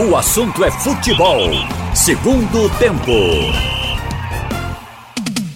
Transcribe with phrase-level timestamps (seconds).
[0.00, 1.40] O assunto é futebol.
[1.92, 3.10] Segundo tempo.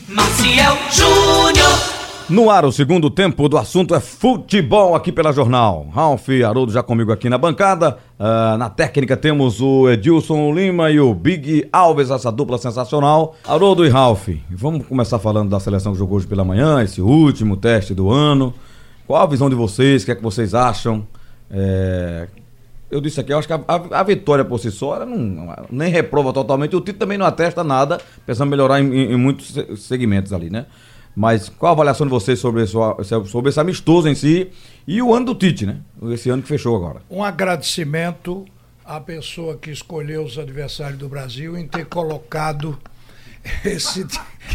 [0.09, 1.69] Maciel Júnior.
[2.29, 5.87] No ar, o segundo tempo do assunto é futebol aqui pela Jornal.
[5.95, 7.99] Ralf Haroldo já comigo aqui na bancada.
[8.19, 13.37] Ah, na técnica temos o Edilson Lima e o Big Alves, essa dupla sensacional.
[13.47, 17.57] Haroldo e Ralf, vamos começar falando da seleção que jogou hoje pela manhã, esse último
[17.57, 18.53] teste do ano.
[19.07, 20.03] Qual a visão de vocês?
[20.03, 21.07] O que é que vocês acham?
[21.49, 22.27] É,
[22.93, 25.55] eu disse aqui, eu acho que a, a- a vitória por si só ela não,
[25.71, 26.77] nem reprova totalmente.
[26.77, 30.33] O Tito também não atesta nada, pensando em melhorar em, em- em muitos se- segmentos
[30.33, 30.67] ali, né?
[31.15, 34.51] Mas qual a avaliação de vocês sobre, sobre esse amistoso em si
[34.87, 35.79] e o ano do Tite, né?
[36.11, 37.03] Esse ano que fechou agora.
[37.11, 38.45] um agradecimento
[38.85, 42.79] à pessoa que escolheu os adversários do Brasil em ter colocado
[43.65, 44.07] esse-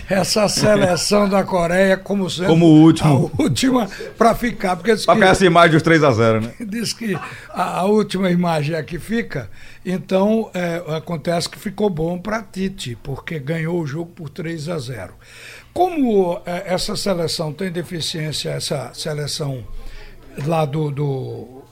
[0.10, 3.32] essa seleção da Coreia como sendo Como último.
[3.38, 6.42] a última para ficar porque diz Pra que, pegar essa imagem dos 3 a 0
[6.42, 6.54] né?
[6.66, 7.16] diz que
[7.50, 9.50] a, a última imagem é a que fica
[9.86, 14.78] então é, acontece que ficou bom para Tite porque ganhou o jogo por 3 a
[14.78, 15.14] 0
[15.74, 19.64] como é, essa seleção tem deficiência essa seleção
[20.46, 21.64] lá do, do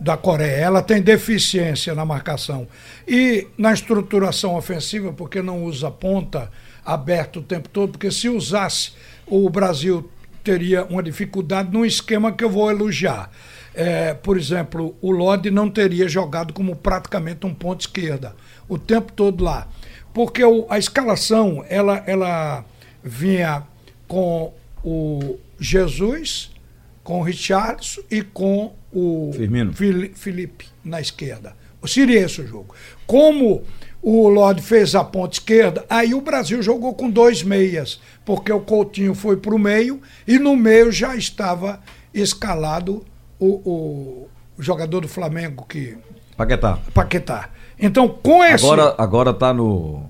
[0.00, 0.56] da Coreia.
[0.56, 2.66] Ela tem deficiência na marcação
[3.06, 6.50] e na estruturação ofensiva, porque não usa ponta
[6.84, 8.92] aberta o tempo todo, porque se usasse,
[9.26, 10.10] o Brasil
[10.42, 13.30] teria uma dificuldade num esquema que eu vou elogiar.
[13.74, 18.34] É, por exemplo, o Lodi não teria jogado como praticamente um ponto esquerda
[18.68, 19.68] o tempo todo lá.
[20.12, 22.64] Porque o- a escalação, ela, ela
[23.04, 23.62] vinha
[24.08, 26.50] com o Jesus,
[27.08, 29.72] com o Richardson e com o Firmino.
[29.72, 31.56] Felipe na esquerda.
[31.86, 32.74] Seria esse o jogo.
[33.06, 33.62] Como
[34.02, 38.60] o Lodi fez a ponta esquerda, aí o Brasil jogou com dois meias, porque o
[38.60, 41.80] Coutinho foi para o meio e no meio já estava
[42.12, 43.02] escalado
[43.40, 45.96] o, o- o jogador do Flamengo, que
[46.36, 46.78] Paquetá.
[46.92, 47.48] Paquetá.
[47.80, 48.66] Então, com esse.
[48.66, 50.02] Agora, agora tá no,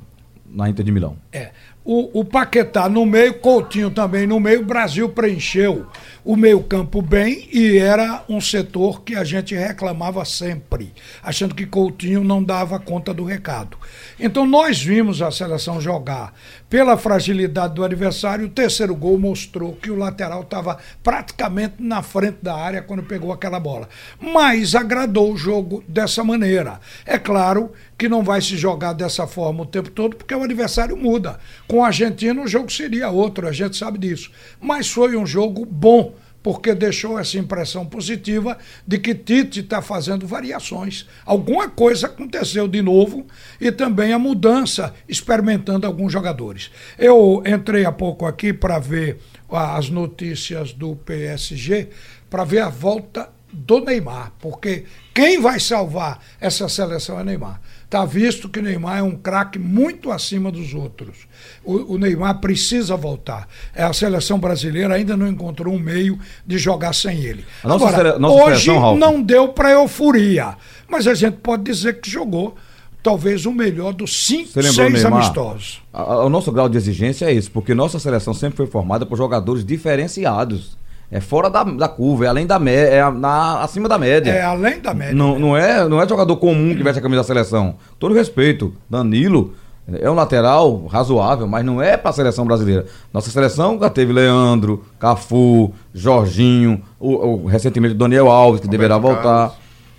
[0.44, 1.16] na Inter de Milão.
[1.32, 1.52] É.
[1.90, 5.86] O, o Paquetá no meio, Coutinho também no meio, o Brasil preencheu
[6.22, 12.22] o meio-campo bem e era um setor que a gente reclamava sempre, achando que Coutinho
[12.22, 13.78] não dava conta do recado.
[14.20, 16.34] Então nós vimos a seleção jogar
[16.68, 22.38] pela fragilidade do adversário, o terceiro gol mostrou que o lateral estava praticamente na frente
[22.42, 23.88] da área quando pegou aquela bola.
[24.20, 26.80] Mas agradou o jogo dessa maneira.
[27.06, 30.96] É claro que não vai se jogar dessa forma o tempo todo, porque o adversário
[30.96, 31.38] muda.
[31.66, 34.30] Com a Argentina, o jogo seria outro, a gente sabe disso.
[34.60, 38.56] Mas foi um jogo bom, porque deixou essa impressão positiva
[38.86, 41.06] de que Tite está fazendo variações.
[41.24, 43.26] Alguma coisa aconteceu de novo
[43.60, 46.70] e também a mudança, experimentando alguns jogadores.
[46.98, 49.18] Eu entrei há pouco aqui para ver
[49.50, 51.88] as notícias do PSG,
[52.30, 54.84] para ver a volta do Neymar, porque
[55.14, 57.60] quem vai salvar essa seleção é Neymar.
[57.88, 61.16] Está visto que Neymar é um craque muito acima dos outros.
[61.64, 63.48] O, o Neymar precisa voltar.
[63.74, 67.46] É, A seleção brasileira ainda não encontrou um meio de jogar sem ele.
[67.64, 70.54] A nossa Agora, sele- nossa hoje seleção, não deu para euforia,
[70.86, 72.54] mas a gente pode dizer que jogou
[73.02, 75.22] talvez o melhor dos cinco, Você lembrou, seis Neymar?
[75.22, 75.80] amistosos.
[75.90, 79.06] A- a- O nosso grau de exigência é esse, porque nossa seleção sempre foi formada
[79.06, 80.76] por jogadores diferenciados.
[81.10, 84.30] É fora da, da curva, é além da média, é na, acima da média.
[84.30, 85.14] É além da média.
[85.14, 87.76] Não, não, é, não é jogador comum que veste a camisa da seleção.
[87.98, 88.74] Todo respeito.
[88.90, 89.54] Danilo
[89.90, 92.84] é um lateral razoável, mas não é para a seleção brasileira.
[93.10, 98.98] Nossa seleção já teve Leandro, Cafu, Jorginho, o, o- recentemente o Daniel Alves, que deverá
[98.98, 99.54] voltar.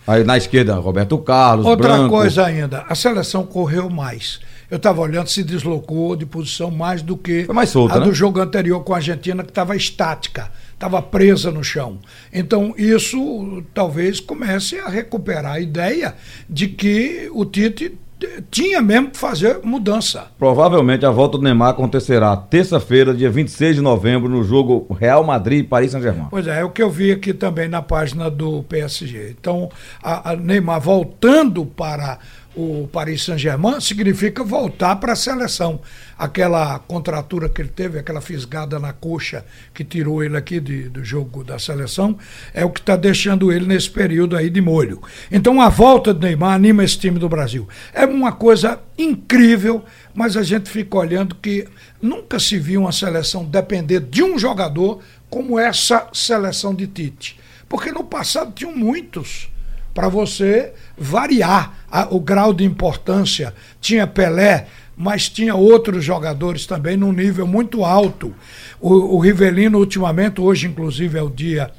[0.08, 2.09] Aí na esquerda, Roberto Carlos, Outra Branco.
[2.09, 4.40] coisa ainda, a seleção correu mais.
[4.69, 8.06] Eu estava olhando, se deslocou de posição mais do que mais solta, a né?
[8.06, 12.00] do jogo anterior com a Argentina, que estava estática, estava presa no chão.
[12.34, 16.16] Então, isso talvez comece a recuperar a ideia
[16.50, 20.28] de que o Tite eh, tinha mesmo que fazer mudança.
[20.40, 25.66] Provavelmente a volta do Neymar acontecerá terça-feira, dia 26 de novembro, no jogo Real Madrid
[25.66, 26.28] e Paris Saint-Germain.
[26.30, 29.36] Pois é, é o que eu vi aqui também na página do PSG.
[29.38, 29.70] Então,
[30.02, 32.20] a, a Neymar voltando para
[32.60, 35.80] o Paris Saint-Germain significa voltar para a seleção.
[36.18, 41.04] Aquela contratura que ele teve, aquela fisgada na coxa que tirou ele aqui de- do
[41.04, 42.18] jogo da seleção,
[42.54, 45.02] é o que está deixando ele nesse período aí de molho.
[45.32, 47.68] Então, a volta do Neymar anima esse time do Brasil.
[47.94, 49.84] É uma coisa incrível,
[50.14, 51.66] mas a gente fica olhando que
[52.02, 57.40] nunca se viu uma seleção depender de um jogador como essa seleção de Tite.
[57.70, 59.50] Porque no passado tinham muitos
[59.94, 63.54] para você variar a- o grau de importância.
[63.80, 64.68] Tinha Pelé,
[64.98, 68.34] mas tinha outros jogadores também num nível muito alto.
[68.80, 71.72] O, o Rivelino, ultimamente, hoje inclusive é o dia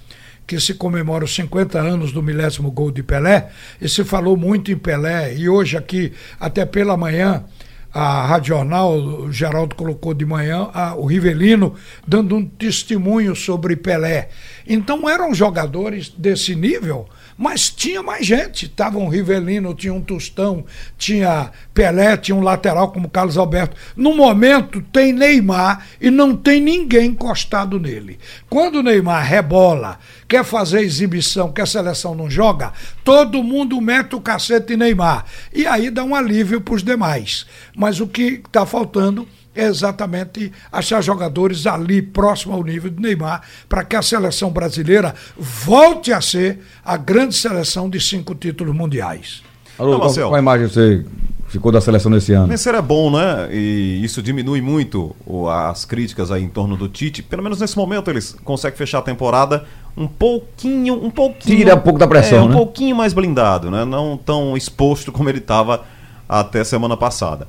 [0.46, 3.50] que se comemora os 50 anos do milésimo gol de Pelé,
[3.80, 7.44] e se falou muito em Pelé, e hoje aqui, até pela manhã,
[7.92, 11.74] a Rádio Jornal, o Geraldo colocou de manhã, a, o Rivelino
[12.06, 14.28] dando um testemunho sobre Pelé.
[14.66, 18.68] Então eram jogadores desse nível, mas tinha mais gente.
[18.68, 20.64] Tava um Rivelino, tinha um Tostão,
[20.98, 23.76] tinha Pelé, tinha um lateral como Carlos Alberto.
[23.96, 28.18] No momento tem Neymar e não tem ninguém encostado nele.
[28.48, 29.98] Quando o Neymar rebola,
[30.28, 32.72] quer fazer exibição, que a seleção não joga,
[33.02, 35.24] todo mundo mete o cacete em Neymar.
[35.52, 37.46] E aí dá um alívio para os demais.
[37.76, 43.42] Mas o que está faltando é exatamente achar jogadores ali próximo ao nível do Neymar
[43.68, 49.42] para que a seleção brasileira volte a ser a grande seleção de cinco títulos mundiais.
[49.78, 51.04] Alô, qual, qual a imagem você
[51.48, 52.46] ficou da seleção nesse ano?
[52.46, 53.48] Vencer é bom, né?
[53.50, 55.16] E isso diminui muito
[55.50, 57.22] as críticas aí em torno do Tite.
[57.22, 59.64] Pelo menos nesse momento eles conseguem fechar a temporada
[59.96, 61.56] um pouquinho, um pouquinho.
[61.56, 62.54] Tira um pouco da pressão, é, um né?
[62.54, 63.84] pouquinho mais blindado, né?
[63.84, 65.84] Não tão exposto como ele estava
[66.28, 67.48] até semana passada.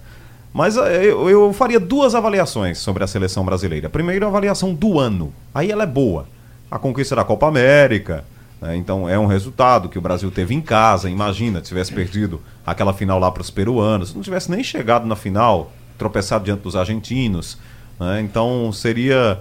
[0.54, 3.90] Mas eh, eu, eu, faria duas avaliações sobre a seleção brasileira.
[3.90, 5.34] Primeiro, a avaliação do ano.
[5.54, 6.28] Aí ela é boa.
[6.70, 8.26] A conquista da Copa América.
[8.62, 8.76] Né?
[8.76, 11.10] Então é um resultado que o Brasil teve em casa.
[11.10, 14.14] Imagina, tivesse perdido aquela final lá para os peruanos.
[14.14, 17.58] Não tivesse nem chegado na final, tropeçado diante dos argentinos.
[18.00, 18.22] Né?
[18.22, 19.40] Então seria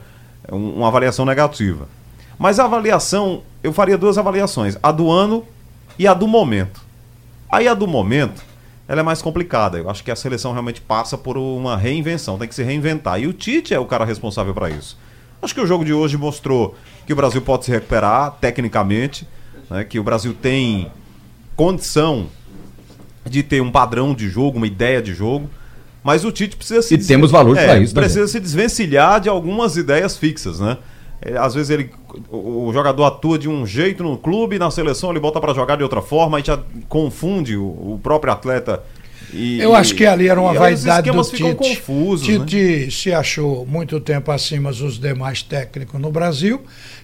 [0.51, 1.89] um, uma avaliação negativa.
[2.39, 4.79] Mas a avaliação, eu faria duas avaliações.
[4.81, 5.45] A do ano
[5.99, 6.81] e a do momento.
[7.51, 8.50] Aí a do momento
[8.91, 9.79] ela é mais complicada.
[9.79, 13.21] Eu acho que a seleção realmente passa por uma reinvenção, tem que se reinventar.
[13.21, 14.99] E o Tite é o cara responsável para isso.
[15.41, 16.75] Acho que o jogo de hoje mostrou
[17.07, 19.29] que o Brasil pode se recuperar tecnicamente,
[19.71, 20.91] né, que o Brasil tem
[21.55, 22.27] condição
[23.25, 25.49] de ter um padrão de jogo, uma ideia de jogo.
[26.03, 26.95] Mas o Tite precisa se.
[26.95, 27.95] E temos valores é, para isso.
[27.95, 28.33] Precisa também.
[28.33, 30.77] se desvencilhar de algumas ideias fixas, né?
[31.23, 31.91] É, às vezes ele,
[32.31, 35.83] o, jogador atua de um jeito no clube, na seleção ele bota para jogar de
[35.83, 36.59] outra forma, e já
[36.89, 38.83] confunde o, o próprio atleta.
[39.33, 41.55] E, Eu acho que ali era uma vaidade do Tite.
[41.55, 42.91] Confusos, Tite né?
[42.91, 46.61] se achou muito tempo acima dos demais técnicos no Brasil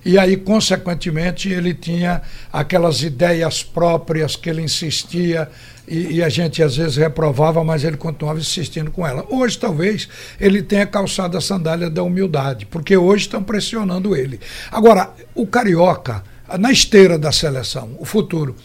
[0.06, 2.22] e aí, consequentemente, ele tinha
[2.52, 5.48] aquelas ideias próprias que ele insistia
[5.88, 9.25] e, e, a gente às vezes reprovava, mas ele continuava insistindo com ela.
[9.31, 10.09] Hoje, talvez,
[10.41, 14.41] ele tenha calçado a sandália da humildade, porque hoje estão pressionando ele.
[14.71, 16.25] Agora, o Carioca,
[16.59, 18.56] na esteira da seleção, o futuro.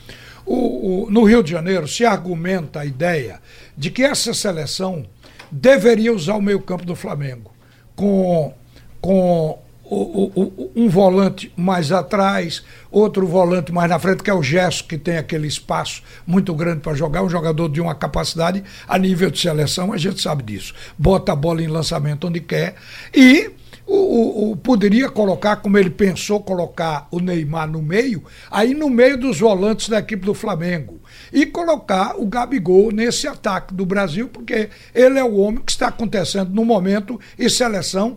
[0.45, 3.39] O, o, no Rio de Janeiro se argumenta a ideia
[3.77, 5.05] de que essa seleção
[5.51, 7.51] deveria usar o meio-campo do Flamengo
[7.95, 8.53] com,
[8.99, 9.59] com
[9.93, 15.17] um volante mais atrás, outro volante mais na frente, que é o Gesso, que tem
[15.17, 19.91] aquele espaço muito grande para jogar, um jogador de uma capacidade a nível de seleção,
[19.91, 20.73] a gente sabe disso.
[20.97, 22.75] Bota a bola em lançamento onde quer.
[23.13, 23.51] E
[23.85, 29.17] o, o, poderia colocar, como ele pensou, colocar o Neymar no meio, aí no meio
[29.17, 31.01] dos volantes da equipe do Flamengo.
[31.33, 35.87] E colocar o Gabigol nesse ataque do Brasil, porque ele é o homem que está
[35.89, 38.15] acontecendo no momento e seleção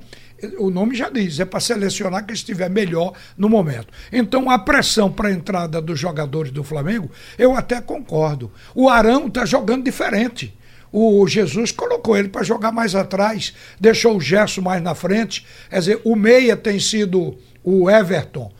[0.58, 3.88] o nome já diz, é para selecionar quem estiver melhor no momento.
[4.12, 8.50] Então, a pressão para a entrada dos jogadores do Flamengo, eu até concordo.
[8.74, 10.54] O Arão está jogando diferente.
[10.92, 15.44] O Jesus colocou ele para jogar mais atrás, deixou o Gerson mais na frente.
[15.68, 18.52] Quer dizer, o Meia tem sido o Everton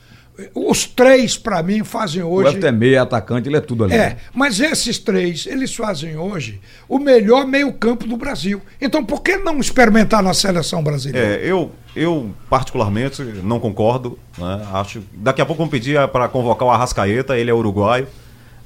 [0.52, 2.48] os três, para mim, fazem hoje.
[2.48, 3.94] O Everton é meio atacante, ele é tudo ali.
[3.94, 8.60] É, mas esses três, eles fazem hoje o melhor meio-campo do Brasil.
[8.80, 11.36] Então, por que não experimentar na seleção brasileira?
[11.36, 14.18] É, eu, eu particularmente, não concordo.
[14.36, 14.66] Né?
[14.72, 15.02] Acho.
[15.12, 18.08] Daqui a pouco vamos pedir para convocar o Arrascaeta, ele é uruguaio.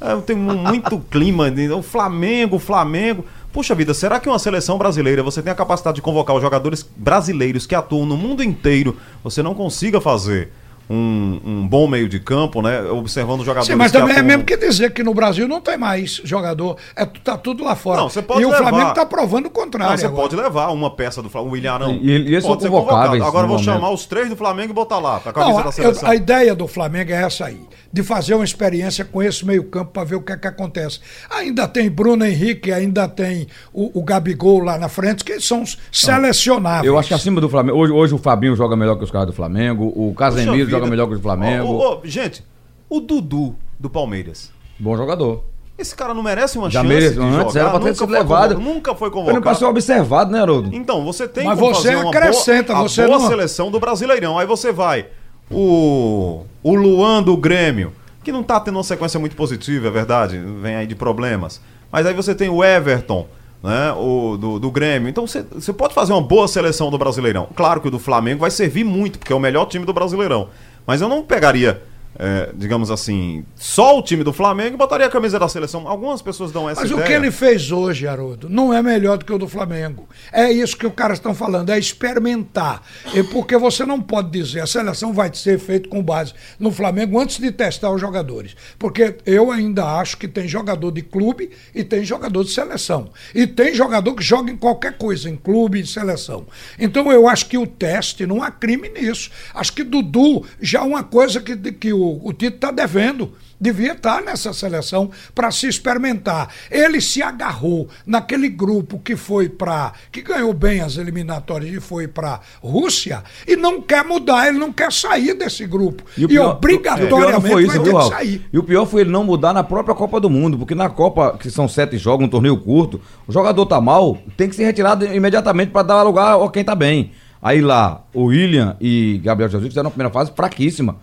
[0.00, 1.52] É, eu tenho muito clima.
[1.76, 3.26] O Flamengo, o Flamengo.
[3.52, 6.86] Puxa vida, será que uma seleção brasileira você tem a capacidade de convocar os jogadores
[6.96, 10.50] brasileiros que atuam no mundo inteiro, você não consiga fazer?
[10.88, 12.82] Um, um, bom meio de campo, né?
[12.82, 13.66] Observando jogadores.
[13.66, 14.24] Sim, mas também é atuam...
[14.24, 16.76] é mesmo que dizer que no Brasil não tem mais jogador.
[16.96, 18.00] É, tá tudo lá fora.
[18.00, 18.56] Não, você pode e levar.
[18.56, 19.90] o Flamengo está provando o contrário.
[19.90, 20.22] Não, você agora.
[20.22, 21.98] pode levar uma peça do Flamengo, o William Arão.
[22.00, 23.22] E, e pode ser convocado.
[23.22, 26.08] Agora eu vou chamar os três do Flamengo e botar lá, camisa não, da seleção.
[26.08, 27.60] Eu, a ideia do Flamengo é essa aí
[27.92, 31.00] de fazer uma experiência com esse meio-campo para ver o que é que acontece.
[31.30, 36.86] Ainda tem Bruno Henrique, ainda tem o, o Gabigol lá na frente, que são selecionáveis.
[36.86, 37.78] Eu acho que acima do Flamengo.
[37.78, 41.08] Hoje, hoje o Fabinho joga melhor que os caras do Flamengo, o Casemiro joga melhor
[41.08, 41.66] que o Flamengo.
[41.66, 42.44] Oh, oh, oh, gente,
[42.88, 44.50] o Dudu do Palmeiras.
[44.78, 45.44] Bom jogador.
[45.78, 47.60] Esse cara não merece uma Já chance merece, de antes jogar.
[47.60, 48.58] Era pra ter sido levado.
[48.58, 49.30] Nunca foi convocado.
[49.30, 50.74] Ele não passou observado, né, Haroldo?
[50.74, 53.28] Então, você tem Mas você acrescenta, boa, você boa não...
[53.28, 54.36] seleção do Brasileirão.
[54.36, 55.06] Aí você vai
[55.50, 57.92] o, o Luan do Grêmio,
[58.22, 61.60] que não tá tendo uma sequência muito positiva, é verdade, vem aí de problemas.
[61.90, 63.26] Mas aí você tem o Everton,
[63.62, 65.08] né, o, do, do Grêmio.
[65.08, 67.48] Então você, você pode fazer uma boa seleção do Brasileirão.
[67.54, 70.48] Claro que o do Flamengo vai servir muito, porque é o melhor time do Brasileirão.
[70.88, 71.82] Mas eu não pegaria
[72.18, 75.86] é, digamos assim, só o time do Flamengo botaria a camisa da seleção.
[75.86, 77.04] Algumas pessoas dão essa Mas ideia.
[77.04, 80.08] o que ele fez hoje, Haroldo, não é melhor do que o do Flamengo.
[80.32, 82.82] É isso que os caras estão falando, é experimentar.
[83.14, 87.20] E porque você não pode dizer a seleção vai ser feita com base no Flamengo
[87.20, 88.56] antes de testar os jogadores.
[88.78, 93.10] Porque eu ainda acho que tem jogador de clube e tem jogador de seleção.
[93.32, 96.46] E tem jogador que joga em qualquer coisa, em clube e seleção.
[96.78, 99.30] Então eu acho que o teste não há crime nisso.
[99.54, 103.32] Acho que Dudu já é uma coisa que, que o, o Tito está devendo.
[103.60, 106.48] Devia estar nessa seleção para se experimentar.
[106.70, 109.92] Ele se agarrou naquele grupo que foi para.
[110.12, 114.72] que ganhou bem as eliminatórias e foi para Rússia e não quer mudar, ele não
[114.72, 116.04] quer sair desse grupo.
[116.16, 118.48] E, o pior obrigatoriamente vai isso, ter viu, que sair.
[118.52, 121.36] E o pior foi ele não mudar na própria Copa do Mundo, porque na Copa,
[121.36, 125.04] que são sete jogos, um torneio curto, o jogador tá mal, tem que ser retirado
[125.04, 127.10] imediatamente para dar lugar a quem tá bem.
[127.42, 130.96] Aí lá, o William e Gabriel Jesus fizeram uma primeira fase fraquíssima.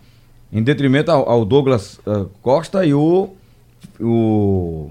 [0.52, 3.30] Em detrimento ao, ao Douglas eh, Costa e o,
[4.00, 4.90] o.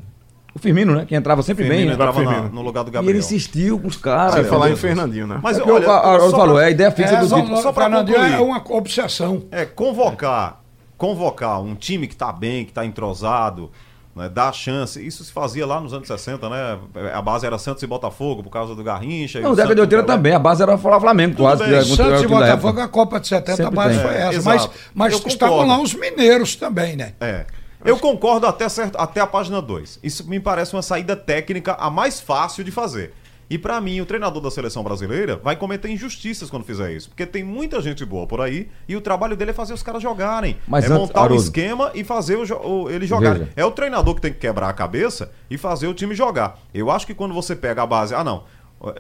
[0.55, 1.05] o Firmino, né?
[1.07, 1.89] Que entrava sempre Firmino bem.
[1.89, 1.95] né?
[1.95, 2.55] entrava na- Firmino.
[2.55, 3.11] no lugar do E Gabriel.
[3.13, 4.35] ele insistiu com os caras.
[4.35, 4.77] Sem falar em.
[4.77, 5.39] Fernandinho, né?
[5.43, 7.27] Mas É olha, a- a- Haroldo só falou, pra- é a ideia fixa É, do
[7.29, 7.57] só, tipo.
[7.57, 8.35] só pra Fernandinho concluir.
[8.35, 9.43] é uma obsessão.
[9.51, 10.61] É, convocar,
[10.99, 13.71] convocar um time que tá bem, que tá entrosado,
[14.15, 15.05] né, dar chance.
[15.05, 16.79] Isso se fazia lá nos anos 60, né?
[17.13, 19.39] A base era Santos e Botafogo por causa do Garrincha.
[19.39, 20.17] e Não, o década de Santos 80 Pelé.
[20.17, 20.33] também.
[20.35, 21.65] A base era o Flamengo, quase.
[21.65, 21.73] bem.
[21.75, 22.27] era Santos e.
[22.27, 24.07] Botafogo, a Copa de 70, a Sempre base tem.
[24.07, 24.35] foi É, essa.
[24.37, 24.71] exato.
[24.95, 25.73] Mas, mas Eu estavam concordo.
[25.79, 27.13] lá os mineiros também, né?
[27.21, 27.45] É.
[27.85, 29.99] Eu concordo até, certo, até a página 2.
[30.03, 33.13] Isso me parece uma saída técnica a mais fácil de fazer.
[33.49, 37.09] E pra mim, o treinador da seleção brasileira vai cometer injustiças quando fizer isso.
[37.11, 40.03] Porque tem muita gente boa por aí e o trabalho dele é fazer os caras
[40.03, 40.57] jogarem.
[40.67, 41.43] Mas é antes, montar um Haroldo.
[41.43, 42.43] esquema e fazer o,
[42.85, 43.35] o- ele jogar.
[43.35, 43.49] Veja.
[43.55, 46.59] É o treinador que tem que quebrar a cabeça e fazer o time jogar.
[46.73, 48.15] Eu acho que quando você pega a base.
[48.15, 48.45] Ah, não.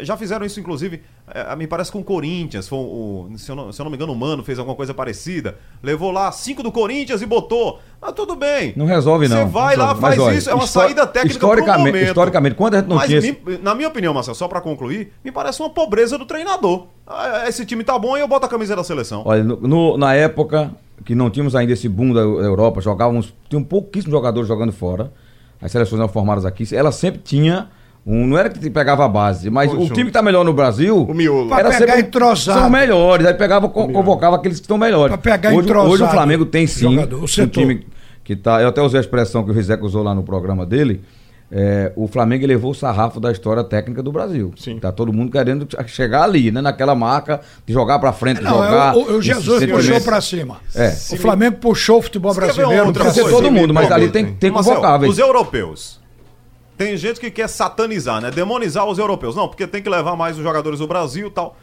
[0.01, 2.67] Já fizeram isso, inclusive, eh, me parece com o Corinthians.
[2.69, 4.93] Foi o, se, eu não, se eu não me engano, o Mano fez alguma coisa
[4.95, 5.57] parecida.
[5.83, 7.81] Levou lá cinco do Corinthians e botou.
[8.01, 8.73] Ah, tudo bem.
[8.77, 9.37] Não resolve, não.
[9.39, 12.79] Você vai lá, faz Mas, olha, isso, é uma saída técnica historicamente- historicamente, quando a
[12.79, 15.71] gente não Mas tinha me- na minha opinião, Marcelo, só pra concluir, me parece uma
[15.71, 16.87] pobreza do treinador.
[17.07, 19.23] Ah, Esse time tá bom e eu boto a camisa da seleção.
[19.25, 20.71] Olha, no- no- na época
[21.05, 25.13] que não tínhamos ainda esse boom da Eu- Europa, jogávamos, tinham pouquíssimos jogadores jogando fora.
[25.61, 26.65] As seleções eram formadas aqui.
[26.75, 27.69] Ela sempre tinha
[28.07, 29.95] um, não era que pegava a base, mas o Conjunto.
[29.95, 31.53] time que tá melhor no Brasil, O miolo.
[31.55, 32.61] era Pra pegar sempre entrosado.
[32.61, 35.09] são melhores, aí pegava co- convocava aqueles que estão melhores.
[35.17, 35.91] Pra pegar hoje, entrosado.
[35.93, 37.87] hoje o Flamengo tem sim Jogador, o um time
[38.23, 41.01] que tá, eu até usei a expressão que o Rizek usou lá no programa dele.
[41.57, 44.53] é, o Flamengo elevou o sarrafo da história técnica do Brasil.
[44.57, 44.79] Sim.
[44.81, 46.61] Tá todo mundo querendo chegar ali, né?
[46.61, 48.95] Naquela marca de jogar pra frente, Não, jogar.
[48.95, 50.57] é o, o Jesus puxou pra cima.
[50.75, 50.89] É.
[51.13, 54.33] O Flamengo puxou o futebol brasileiro outra pra Pode ser todo mundo, mas ali tem,
[54.35, 55.13] tem convocáveis.
[55.13, 56.01] Os europeus.
[56.77, 58.31] Tem gente que quer satanizar, né?
[58.31, 59.37] Demonizar os europeus.
[59.37, 61.57] Não, porque tem que levar mais os jogadores do Brasil e tal.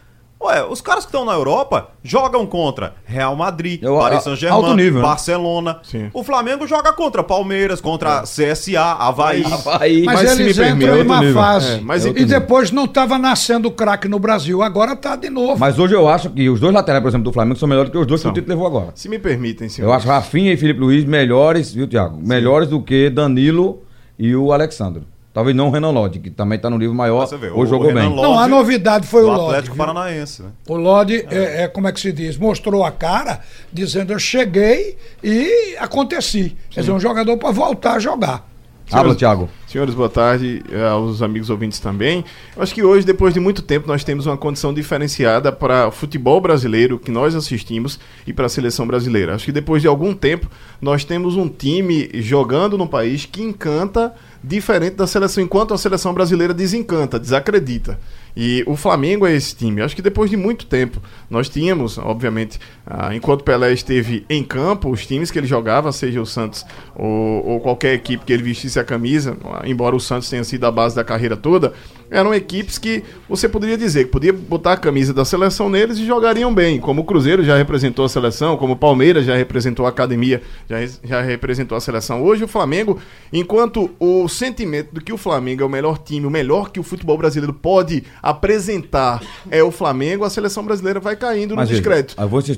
[0.44, 4.96] Ué, os caras que estão na Europa jogam contra Real Madrid, Eu- Paris Saint-Germain, nível,
[5.00, 5.02] né?
[5.08, 5.80] Barcelona.
[5.84, 6.10] Sim.
[6.16, 9.44] O Flamengo joga contra Palmeiras, contra CSA, Havaí.
[9.80, 11.34] Aí, Mas, Mas se eles entram é em outro uma nível.
[11.36, 11.72] fase.
[11.74, 12.40] É, mas e outro nível.
[12.40, 15.60] depois não estava nascendo craque no Brasil, agora tá de novo.
[15.60, 17.98] Mas hoje eu acho que os dois laterais, por exemplo, do Flamengo são melhores que
[18.00, 18.32] os dois que São.
[18.32, 18.94] o Tito levou agora.
[18.96, 19.90] Se me permitem, senhor.
[19.90, 22.18] Eu acho Rafinha e Felipe Luiz melhores, viu, Thiago?
[22.20, 23.84] Melhores do que Danilo
[24.22, 25.02] e o Alexandre.
[25.34, 27.26] Talvez não o Renan Lodge, que também tá no nível maior.
[27.26, 28.10] Você vê, o- hoje jogou Renan bem.
[28.10, 29.44] Lodge- não, a novidade foi o Lodi.
[29.46, 29.86] Atlético viu?
[29.86, 30.50] Paranaense, né?
[30.68, 31.64] O Lodi, é.
[31.64, 33.40] é, como é que se diz, mostrou a cara,
[33.72, 36.56] dizendo eu cheguei e aconteci.
[36.70, 38.51] Quer dizer, um jogador para voltar a jogar.
[38.92, 39.50] Habla, Thiago.
[39.68, 42.26] Senhores, boa tarde eh, aos amigos ouvintes também.
[42.56, 45.92] Eu acho que hoje, depois de muito tempo, nós temos uma condição diferenciada para o
[45.92, 49.34] futebol brasileiro que nós assistimos e para a seleção brasileira.
[49.34, 50.48] Acho que depois de algum tempo,
[50.82, 56.14] nós temos um time jogando no país que encanta diferente da seleção, enquanto a seleção
[56.14, 57.98] brasileira desencanta, desacredita.
[58.36, 59.82] E o Flamengo é esse time.
[59.82, 64.90] Acho que depois de muito tempo, nós tínhamos, obviamente, ah, enquanto Pelé esteve em campo,
[64.90, 68.80] os times que ele jogava, seja o Santos ou, ou qualquer equipe que ele vestisse
[68.80, 71.74] a camisa, embora o Santos tenha sido a base da carreira toda,
[72.12, 76.06] eram equipes que você poderia dizer que podia botar a camisa da seleção neles e
[76.06, 76.80] jogariam bem.
[76.80, 80.78] Como o Cruzeiro já representou a seleção, como o Palmeiras já representou a academia, já,
[81.04, 82.22] já representou a seleção.
[82.22, 83.00] Hoje o Flamengo,
[83.32, 86.84] enquanto o sentimento do que o Flamengo é o melhor time, o melhor que o
[86.84, 91.88] futebol brasileiro pode apresentar é o Flamengo, a seleção brasileira vai caindo Mas no insistir.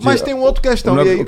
[0.04, 0.96] Mas tem uma outra questão.
[0.96, 1.26] Não, e aí- O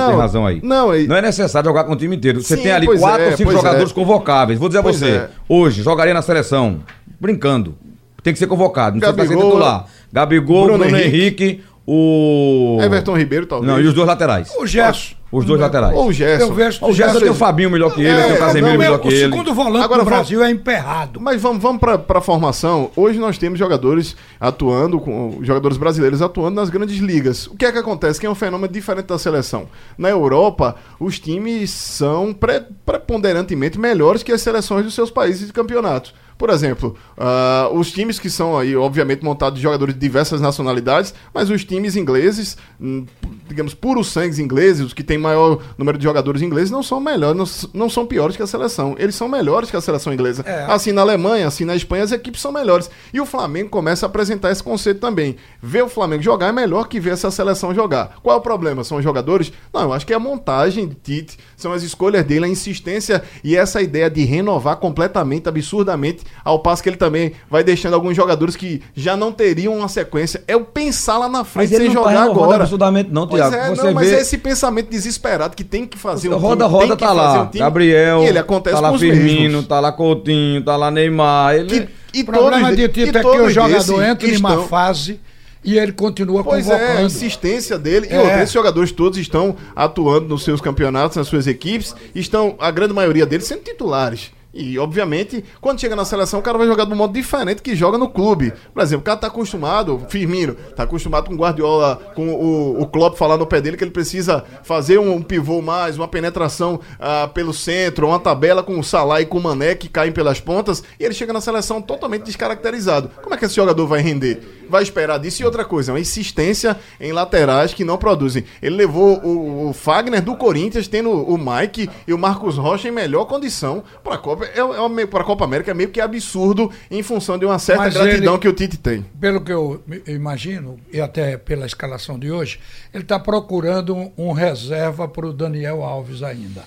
[0.00, 0.60] Não, tem razão aí.
[0.62, 2.42] não, e- Não é necessário jogar com o time inteiro.
[2.42, 3.94] Você Sim, tem ali quatro é, ou cinco pois jogadores é.
[3.94, 4.58] convocáveis.
[4.58, 5.30] Vou dizer a Pois você, é.
[5.48, 6.80] hoje, jogaria na seleção,
[7.20, 7.76] brincando.
[8.22, 9.86] Tem que ser convocado, não precisa ser Gabigol, titular.
[10.12, 12.78] Gabigol, Bruno, Bruno Henrique, o...
[12.82, 13.70] Everton Ribeiro, talvez.
[13.72, 14.52] Não, e os dois laterais.
[14.58, 15.14] O Gerson.
[15.32, 15.96] Os dois laterais.
[15.96, 16.46] Ou o Gerson.
[16.46, 18.96] Eu vejo O Gerson tem o Fabinho melhor que ele, É, tem o Casemiro melhor
[18.96, 19.16] o que ele.
[19.32, 21.20] segundo volante Agora do Brasil é emperrado.
[21.20, 22.90] Mas vamos, vamos para a formação.
[22.96, 27.46] Hoje nós temos jogadores atuando, com jogadores brasileiros atuando nas grandes ligas.
[27.46, 28.18] O que é que acontece?
[28.18, 29.66] Que é um fenômeno diferente da seleção.
[29.96, 35.52] Na Europa, os times são pre- preponderantemente melhores que as seleções dos seus países de
[35.52, 36.12] campeonato.
[36.40, 41.12] Por exemplo, ah, os times que são aí, obviamente, montados de jogadores de diversas nacionalidades,
[41.34, 43.04] mas os times ingleses, hum,
[43.46, 47.36] digamos, puros sangues ingleses, os que têm maior número de jogadores ingleses, não são melhores,
[47.36, 48.96] não, não são piores que a seleção.
[48.98, 50.42] Eles são melhores que a seleção inglesa.
[50.46, 50.64] É.
[50.64, 52.88] Assim na Alemanha, assim na Espanha, as equipes são melhores.
[53.12, 55.36] E o Flamengo começa a apresentar esse conceito também.
[55.62, 58.18] Ver o Flamengo jogar é melhor que ver essa seleção jogar.
[58.22, 58.82] Qual é o problema?
[58.82, 59.52] São os jogadores?
[59.74, 63.22] Não, eu acho que é a montagem de Tite, são as escolhas dele, a insistência
[63.44, 68.16] e essa ideia de renovar completamente, absurdamente, ao passo que ele também vai deixando alguns
[68.16, 70.42] jogadores que já não teriam uma sequência.
[70.48, 72.62] É o pensar lá na frente Mas sem tá jogar agora.
[72.62, 73.56] absurdamente não, Pois Thiago.
[73.56, 76.64] é, Você não, mas vê- é esse pensamento desesperado que tem que fazer um roda,
[76.64, 77.42] time, roda tá fazer lá.
[77.42, 79.66] um time, Gabriel, e ele acontece tá lá com os Firmino, mesmos.
[79.66, 81.54] tá lá Coutinho, tá lá Neymar.
[81.56, 81.80] Ele...
[81.86, 84.62] Que- e o problema todos- de e Tito é que o jogador entra em uma
[84.64, 85.20] fase
[85.62, 87.06] e ele continua Pois é, a convocando.
[87.06, 88.08] insistência dele.
[88.10, 88.18] E É.
[88.18, 92.94] outra, esses jogadores todos estão atuando nos seus campeonatos, nas suas equipes, estão, a grande
[92.94, 94.30] maioria deles, sendo titulares.
[94.52, 97.76] E, obviamente, quando chega na seleção, o cara vai jogar de um modo diferente que
[97.76, 98.52] joga no clube.
[98.74, 102.86] Por exemplo, o cara tá acostumado, Firmino, tá acostumado com o Guardiola, com o, o
[102.86, 107.30] Klopp falar no pé dele que ele precisa fazer um pivô mais, uma penetração ah,
[107.32, 110.82] pelo centro, uma tabela com o Salah e com o Mané que caem pelas pontas,
[110.98, 113.10] e ele chega na seleção totalmente descaracterizado.
[113.22, 114.59] Como é que esse jogador vai render?
[114.70, 118.44] Vai esperar disso e outra coisa, uma insistência em laterais que não produzem.
[118.62, 122.92] Ele levou o, o Fagner do Corinthians, tendo o Mike e o Marcos Rocha em
[122.92, 124.44] melhor condição para a Copa.
[124.46, 127.82] É, é para a Copa América é meio que absurdo em função de uma certa
[127.82, 129.04] Mas gratidão ele- que o Tite tem.
[129.20, 132.60] Pelo que eu imagino, e até pela escalação de hoje,
[132.94, 136.62] ele está procurando um, um reserva para o Daniel Alves ainda.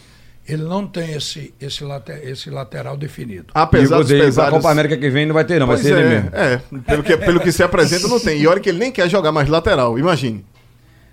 [0.47, 3.45] Ele não tem esse, esse, late- esse lateral definido.
[3.53, 4.51] Apesar e dos pra pesares...
[4.53, 5.67] Copa América que vem não vai ter, não.
[5.67, 6.29] Pois vai ser é, ele mesmo.
[6.33, 8.41] é, pelo que, pelo que se apresenta não tem.
[8.41, 10.43] E olha que ele nem quer jogar mais lateral, imagine.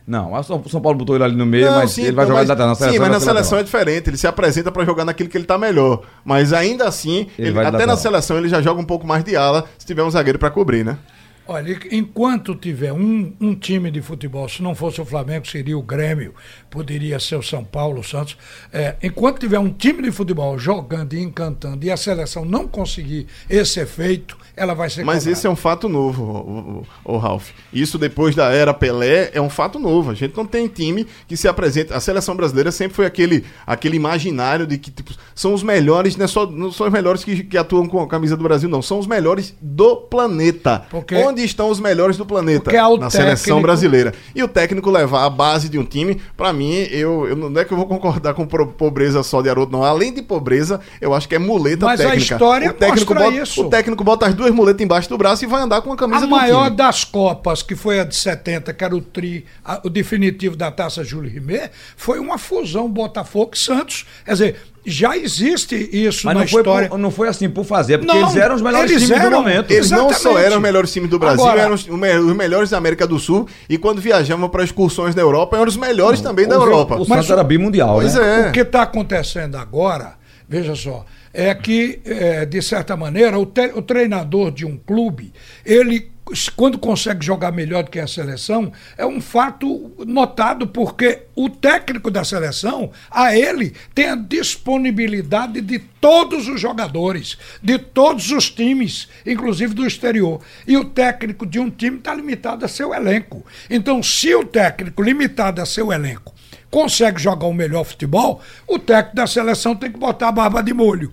[0.06, 2.30] Não, o São Paulo botou ele ali no meio, Não, mas sim, ele vai não,
[2.34, 2.68] jogar mas- de lateral.
[2.70, 3.64] Na seleção, Sim, mas na seleção é lateral.
[3.64, 4.10] diferente.
[4.10, 6.02] Ele se apresenta pra jogar naquilo que ele tá melhor.
[6.24, 9.22] Mas ainda assim, Ele ele- de até na seleção ele já joga um pouco mais
[9.22, 10.98] de ala se tiver um zagueiro pra cobrir, né?
[11.52, 15.82] Olha, enquanto tiver um, um time de futebol, se não fosse o Flamengo, seria o
[15.82, 16.32] Grêmio,
[16.70, 18.36] poderia ser o São Paulo, o Santos.
[18.72, 23.26] É, enquanto tiver um time de futebol jogando e encantando e a seleção não conseguir
[23.48, 26.22] esse efeito, ela vai ser Mas esse é um fato novo,
[27.04, 27.50] o, o, Ralf.
[27.72, 30.12] Isso depois da era Pelé é um fato novo.
[30.12, 31.96] A gente não tem time que se apresenta.
[31.96, 36.26] A seleção brasileira sempre foi aquele, aquele imaginário de que tipo, são os melhores, não,
[36.26, 38.82] é só, não são os melhores que, que atuam com a camisa do Brasil, não.
[38.82, 40.84] São os melhores do planeta.
[40.90, 42.70] Porque- Onde estão os melhores do planeta?
[42.80, 44.14] Ao Na seleção técnico- brasileira.
[44.34, 47.64] E o técnico levar a base de um time, pra mim, eu, eu não é
[47.64, 49.82] que eu vou concordar com pobreza só de Haroldo, não.
[49.84, 52.34] Além de pobreza, eu acho que é muleta Mas a técnica.
[52.34, 53.62] história o técnico bota, isso.
[53.66, 56.18] O técnico bota as duas muletas embaixo do braço e vai andar com a camisa
[56.18, 56.76] A do maior time.
[56.76, 60.70] das Copas, que foi a de 70, que era o tri, a- o definitivo da
[60.70, 64.06] taça Júlio Rimet, foi uma fusão Botafogo e Santos.
[64.24, 66.88] Quer dizer, já existe isso Mas na não foi, história.
[66.88, 69.26] por- não foi assim por fazer, porque Não, eles eram os melhores eles times do
[69.26, 69.70] eram- momento.
[69.70, 72.70] Eles não só eram os melhores times do Brasil, Agora- eram os, o os melhores
[72.70, 73.46] da América do Sul.
[73.68, 76.94] E quando viajamos para excursões da Europa, eram os melhores também da O- Europa.
[76.96, 78.46] O, Mas Santos era bimundial, Pois né?
[78.46, 78.48] é.
[78.48, 80.14] O que está acontecendo agora,
[80.48, 85.32] veja só, é que, é, de certa maneira, o, te- o treinador de um clube,
[85.64, 86.10] ele,
[86.56, 92.10] quando consegue jogar melhor do que a seleção, é um fato notado, porque o técnico
[92.10, 99.08] da seleção, a ele, tem a disponibilidade de todos os jogadores, de todos os times,
[99.26, 100.40] inclusive do exterior.
[100.66, 103.44] E o técnico de um time está limitado a seu elenco.
[103.68, 106.34] Então, se o técnico limitado a seu elenco
[106.70, 110.72] consegue jogar o melhor futebol, o técnico da seleção tem que botar a barba de
[110.72, 111.12] molho.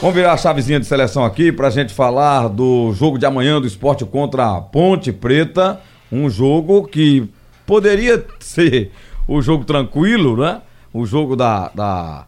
[0.00, 3.66] Vamos virar a chavezinha de seleção aqui pra gente falar do jogo de amanhã do
[3.66, 5.80] esporte contra a Ponte Preta.
[6.12, 7.28] Um jogo que
[7.66, 8.92] poderia ser
[9.26, 10.60] o jogo tranquilo, né?
[10.92, 12.26] O jogo da, da-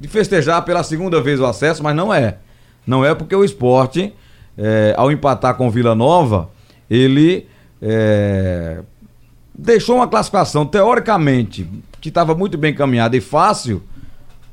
[0.00, 2.38] de festejar pela segunda vez o acesso, mas não é.
[2.86, 4.12] Não é porque o esporte,
[4.56, 6.50] é, ao empatar com Vila Nova,
[6.90, 7.46] ele
[7.80, 8.80] é,
[9.54, 11.68] deixou uma classificação, teoricamente,
[12.00, 13.82] que estava muito bem encaminhada e fácil,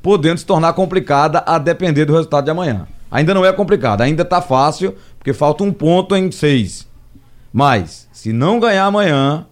[0.06, 2.86] podendo se tornar complicada a depender do resultado de amanhã.
[3.10, 6.88] Ainda não é complicado, ainda tá fácil, porque falta um ponto em seis.
[7.52, 9.48] Mas, se não ganhar amanhã,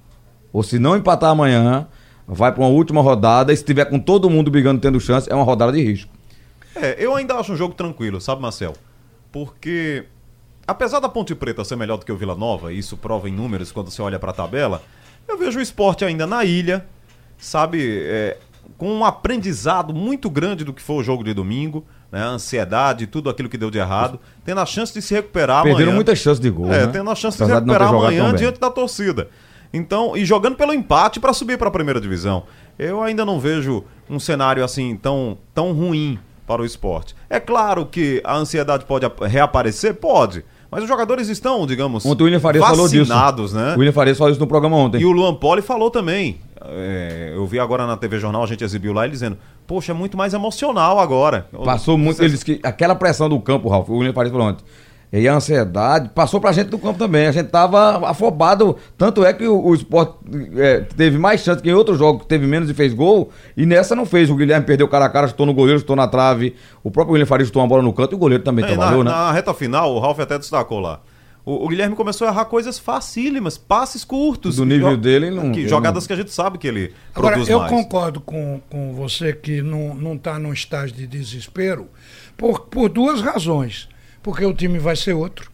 [0.52, 1.88] ou se não empatar amanhã,
[2.24, 5.34] vai para uma última rodada, e se tiver com todo mundo brigando tendo chance, é
[5.34, 6.12] uma rodada de risco.
[6.76, 8.74] É, eu ainda acho um jogo tranquilo, sabe, Marcel?
[9.32, 10.04] Porque,
[10.64, 13.32] apesar da Ponte Preta ser melhor do que o Vila Nova, e isso prova em
[13.32, 14.80] números quando você olha pra tabela,
[15.26, 16.86] eu vejo o esporte ainda na ilha,
[17.38, 18.04] sabe?
[18.04, 18.38] É,
[18.78, 22.22] com um aprendizado muito grande do que foi o jogo de domingo, né?
[22.22, 25.82] A ansiedade, tudo aquilo que deu de errado, tendo a chance de se recuperar Perderam
[25.84, 25.94] amanhã.
[25.96, 26.72] muitas chances de gol.
[26.72, 26.92] É, né?
[26.92, 29.28] tendo a chance de se Apesar não ter recuperar jogado amanhã diante da torcida.
[29.72, 32.44] Então, e jogando pelo empate para subir para a primeira divisão.
[32.78, 37.14] Eu ainda não vejo um cenário assim tão, tão ruim para o esporte.
[37.30, 39.94] É claro que a ansiedade pode ap- reaparecer?
[39.94, 40.44] Pode.
[40.74, 43.12] Mas os jogadores estão, digamos, Ontem o William Farias falou disso.
[43.52, 43.74] né?
[43.76, 45.00] O William Farias falou isso no programa ontem.
[45.00, 46.40] E o Luan Poli falou também.
[46.66, 49.94] é, eu vi agora na TV Jornal, a gente exibiu lá, ele dizendo: Poxa, é
[49.94, 51.46] muito mais emocional agora.
[51.64, 52.20] Passou muito.
[52.20, 54.64] Ele disse que aquela pressão do campo, Ralf, o William Farias falou ontem.
[55.16, 57.26] E a ansiedade passou pra gente do campo também.
[57.26, 58.76] A gente tava afobado.
[58.98, 60.14] Tanto é que o, o esporte
[60.56, 63.30] é, teve mais chance que em outros jogos que teve menos e fez gol.
[63.56, 64.28] E nessa não fez.
[64.28, 66.56] O Guilherme perdeu cara a cara, chutou no goleiro, chutou na trave.
[66.82, 68.74] O próprio William Farias chutou uma bola no canto e o goleiro também É, na,
[68.74, 69.10] trabalhou, né?
[69.12, 71.00] na reta final, o Ralf até destacou lá.
[71.46, 74.56] O, o Guilherme começou a errar coisas facílimas, passes curtos.
[74.56, 77.48] Do nível dele, não- que- jogadas não- que a gente sabe que ele Agora, produz
[77.50, 77.70] eu mais.
[77.70, 81.86] concordo com, com você que não está num estágio de desespero
[82.36, 83.88] por, por duas razões.
[84.24, 85.52] Porque o time vai ser outro.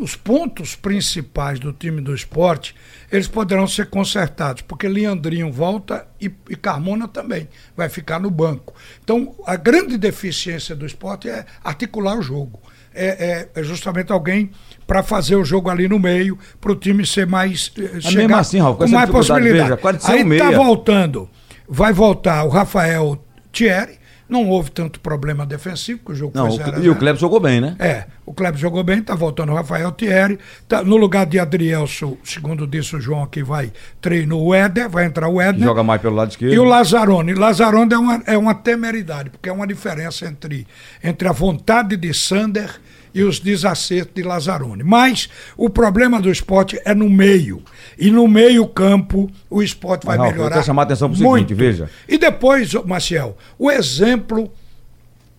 [0.00, 2.72] Os pontos principais do time do esporte,
[3.10, 8.72] eles poderão ser consertados, porque Leandrinho volta e, e Carmona também vai ficar no banco.
[9.02, 12.60] Então, a grande deficiência do esporte é articular o jogo.
[12.94, 14.52] É, é- é justamente alguém
[14.86, 17.72] para fazer o jogo ali no meio, para o time ser mais.
[17.76, 19.70] eh, chegar mesmo assim, Raul, com mais possibilidade.
[19.82, 20.56] veja, Aí um tá meia.
[20.56, 21.28] voltando,
[21.66, 23.20] vai voltar o Rafael
[23.50, 26.80] Thierry, não houve tanto problema defensivo, porque o jogo Não, foi o- 0 a e
[26.80, 26.96] o 0.
[26.96, 27.76] Kleber jogou bem, né?
[27.78, 30.38] É, o Kleber jogou bem, tá voltando o Rafael Thierry.
[30.66, 35.04] Tá, no lugar de Adrielso, segundo disse o João aqui, vai treinou o Éder, vai
[35.04, 35.62] entrar o Éder.
[35.62, 36.52] Joga mais pelo lado esquerdo.
[36.54, 37.34] E o Lazzaroni.
[37.34, 40.66] Lazzaroni é uma, é uma temeridade, porque é uma diferença entre,
[41.04, 42.70] entre a vontade de Sander
[43.14, 44.82] e os desacertos de Lazzaroni.
[44.82, 47.62] Mas o problema do esporte é no meio.
[47.98, 50.50] E no meio campo o esporte vai eu melhorar.
[50.54, 51.48] quero chamar a atenção pro muito.
[51.48, 51.90] seguinte, veja.
[52.08, 54.50] E depois, Maciel, o exemplo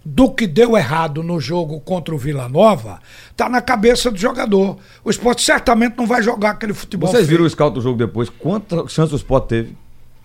[0.06, 3.00] do que deu errado no jogo contra o Vila Nova
[3.32, 4.78] está na cabeça do jogador.
[5.04, 7.10] O esporte certamente não vai jogar aquele futebol.
[7.10, 7.52] Vocês viram o feio.
[7.52, 8.30] scout do jogo depois?
[8.30, 9.78] Quantas chances o Sport teve?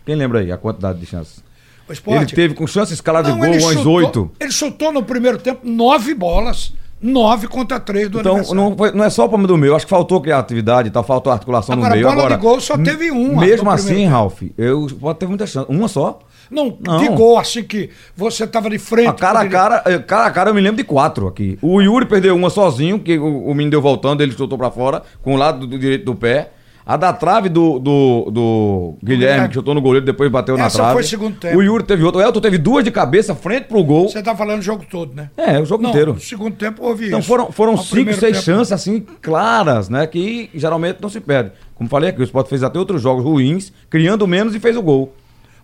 [0.04, 1.42] Quem lembra aí a quantidade de chances?
[1.88, 4.30] O Ele teve com chance escalada de Não, gol umas oito.
[4.38, 9.04] Ele chutou no primeiro tempo nove bolas, nove contra três do Então, não, foi- não
[9.04, 9.74] é só o problema do meio.
[9.74, 12.06] Acho que faltou criatividade tal, faltou articulação Agora, no meio.
[12.06, 15.46] bola de Agora, gol só teve uma Mesmo assim, primeiro Ralf, eu pode ter muita
[15.46, 15.66] chance.
[15.70, 16.18] Uma só.
[16.50, 16.98] Não, Não.
[16.98, 19.08] de gol, assim que você estava de frente.
[19.08, 21.58] A cara a cara, eh, cara a cara eu me lembro de quatro aqui.
[21.60, 25.02] O Yuri perdeu uma sozinho, que o, o menino deu voltando, ele chutou pra fora,
[25.22, 26.52] com o lado do, direito do pé.
[26.90, 29.48] A da trave do, do, do Guilherme, Guilherme.
[29.48, 30.92] que chutou no goleiro, depois bateu na Essa trave.
[30.94, 31.58] foi segundo tempo.
[31.58, 32.18] O Yuri teve outra.
[32.22, 34.08] O Elton teve duas de cabeça, frente pro gol.
[34.08, 35.28] Você está falando o jogo todo, né?
[35.36, 36.14] É, o jogo Não, inteiro.
[36.14, 37.28] no segundo tempo houve Então isso.
[37.28, 40.06] foram, foram No cinco, seis tempo, chances assim claras, né?
[40.06, 41.52] Que geralmente não se perde.
[41.74, 44.80] Como falei aqui, o Sport fez até outros jogos ruins, criando menos e fez o
[44.82, 45.12] gol.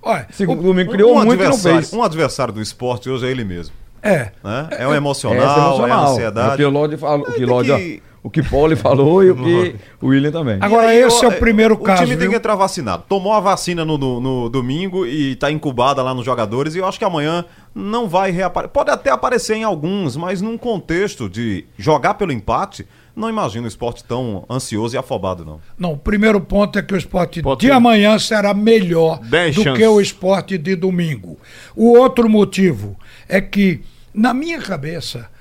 [0.02, 1.90] Olha, Segundo o- domingo criou um muito e não fez.
[1.94, 3.74] um adversário do esporte hoje é ele mesmo.
[4.02, 4.30] é.
[4.44, 4.68] Né?
[4.72, 6.12] É, Essa emocional, é é, a emocional.
[6.12, 6.52] ansiedade.
[6.52, 9.30] O que o Lodi falou, o que, Lodi, ó, que- o que Pauli falou e
[9.30, 10.56] o que o William também.
[10.60, 12.30] Agora, aí, esse é o primeiro caso, O time tem viu?
[12.30, 13.04] que entrar vacinado.
[13.08, 16.74] Tomou a vacina no, no- no domingo e tá incubada lá nos jogadores.
[16.74, 18.72] E eu acho que amanhã não vai reaparecer.
[18.72, 23.68] Pode até aparecer em alguns, mas num contexto de jogar pelo empate, não imagino o
[23.68, 25.60] esporte tão ansioso e afobado, não.
[25.78, 27.72] Não, o primeiro ponto é que o esporte Pode de ser.
[27.72, 29.78] amanhã será melhor Dez do chances.
[29.82, 31.38] que o esporte de domingo.
[31.76, 32.96] O outro motivo
[33.28, 33.82] é que,
[34.14, 35.33] na minha cabeça, o-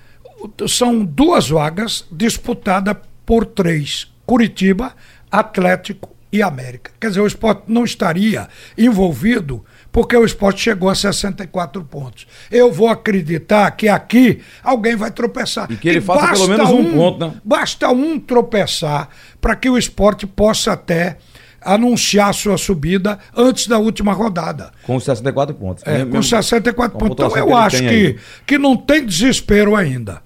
[0.67, 4.93] são duas vagas disputadas por três: Curitiba,
[5.31, 6.91] Atlético e América.
[6.99, 12.25] Quer dizer, o esporte não estaria envolvido porque o esporte chegou a 64 pontos.
[12.49, 15.71] Eu vou acreditar que aqui alguém vai tropeçar.
[15.71, 17.33] E que ele faça pelo menos basta um ponto, né?
[17.43, 21.17] Basta um tropeçar para que o esporte possa até
[21.61, 24.71] anunciar sua subida antes da última rodada.
[24.83, 25.83] Com os 64 pontos.
[25.85, 27.25] É, com 64 com a pontos.
[27.25, 28.19] Então eu acho que, aí.
[28.45, 30.21] que não tem desespero ainda.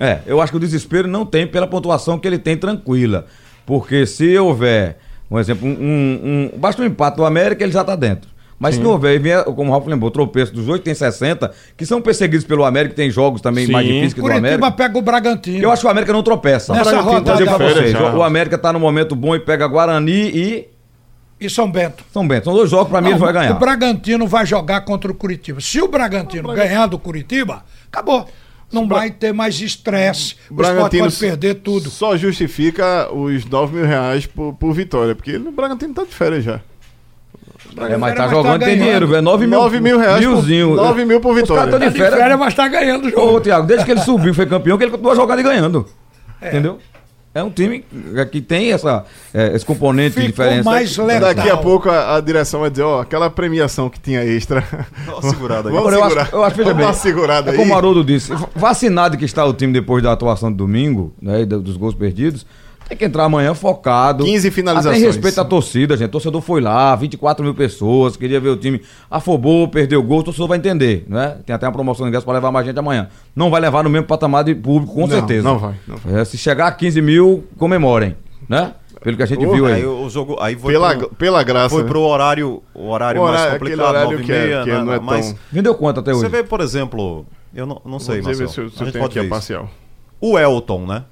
[0.00, 3.26] É, eu acho que o desespero não tem pela pontuação que ele tem tranquila.
[3.66, 4.96] Porque se houver,
[5.30, 8.30] um exemplo, um, um, um- basta um empate do América, ele já está dentro.
[8.58, 11.50] Mas se não houver, e vier, como o Ralf lembrou, tropeço dos oito tem 60,
[11.78, 13.72] que são perseguidos pelo América, tem jogos também Sim.
[13.72, 14.70] mais difíceis que o do Curitiba América.
[14.72, 15.62] pega o Bragantino.
[15.62, 16.74] Eu acho que o América não tropeça.
[16.74, 18.14] Nessa Bragantino, rodada vou dizer pra vocês, já.
[18.14, 20.68] o América tá no momento bom e pega Guarani e
[21.40, 22.04] E São Bento.
[22.12, 22.44] São Bento.
[22.44, 23.56] São dois jogos, pra mim, Não, ele vai ganhar.
[23.56, 25.58] O Bragantino vai jogar contra o Curitiba.
[25.62, 28.28] Se o Bragantino ganhar do Curitiba, acabou.
[28.72, 30.36] Não vai ter mais estresse.
[30.50, 31.90] O esporte pode perder tudo.
[31.90, 36.44] Só justifica os 9 mil reais por, por vitória, porque o Bragantino tá de férias
[36.44, 36.60] já.
[37.76, 38.78] É, mas tá Mas tá jogando, tem ganhando.
[38.82, 39.22] dinheiro, velho.
[39.22, 40.74] 9 mil, 9 mil reais por- milzinho.
[40.74, 41.62] 9 mil por Os vitória.
[41.64, 42.38] caras tão Tá de férias.
[42.38, 43.40] mas tá ganhando o Ô, jogo.
[43.40, 45.86] Thiago, desde que ele subiu e foi campeão, que ele continua jogando e ganhando.
[46.40, 46.48] É.
[46.48, 46.78] Entendeu?
[47.32, 47.84] É um time
[48.32, 50.68] que tem essa, é, esse componente de Ficou diferença.
[50.68, 51.32] mais letal.
[51.32, 54.64] Daqui a pouco a, a direção vai dizer, ó, aquela premiação que tinha extra.
[55.06, 55.74] Dá segurada aí.
[55.74, 56.22] Vamos eu segurar.
[56.22, 57.56] acho, eu acho, veja Vamos bem, dar segurada é aí.
[57.56, 61.44] como o Haroldo disse, vacinado que está o time depois da atuação de domingo, né,
[61.44, 62.44] do- dos gols perdidos,
[62.90, 64.24] tem que entrar amanhã focado.
[64.24, 64.98] 15 finalizações.
[64.98, 66.08] Tem respeito à torcida, gente.
[66.08, 68.82] O torcedor foi lá, 24 mil pessoas, queria ver o time.
[69.10, 71.38] Afobou, perdeu o gol, o torcedor vai entender, né?
[71.46, 73.08] Tem até uma promoção de ingresso para levar mais gente amanhã.
[73.34, 75.48] Não vai levar no mesmo patamar de público, com Não, certeza.
[75.48, 76.20] não vai, não vai.
[76.20, 78.16] É, se chegar a 15 mil, comemorem,
[78.48, 78.74] né?
[79.02, 79.74] Pelo que a gente Oh, viu aí.
[79.76, 81.70] Aí o jogo aí foi Pela, pro, pela graça.
[81.70, 81.88] foi né?
[81.88, 84.92] pro horário, o horário O mais horário- aquele complicado, horário 9 que é- que não
[84.92, 86.20] é mas tão- Vendeu quanto até hoje?
[86.20, 87.24] você vê, por exemplo,
[87.54, 89.28] eu não, não sei, Marcelo, se eu, se a gente tenho pode aqui a ver
[89.30, 89.70] parcial.
[90.20, 91.04] O Elton, né?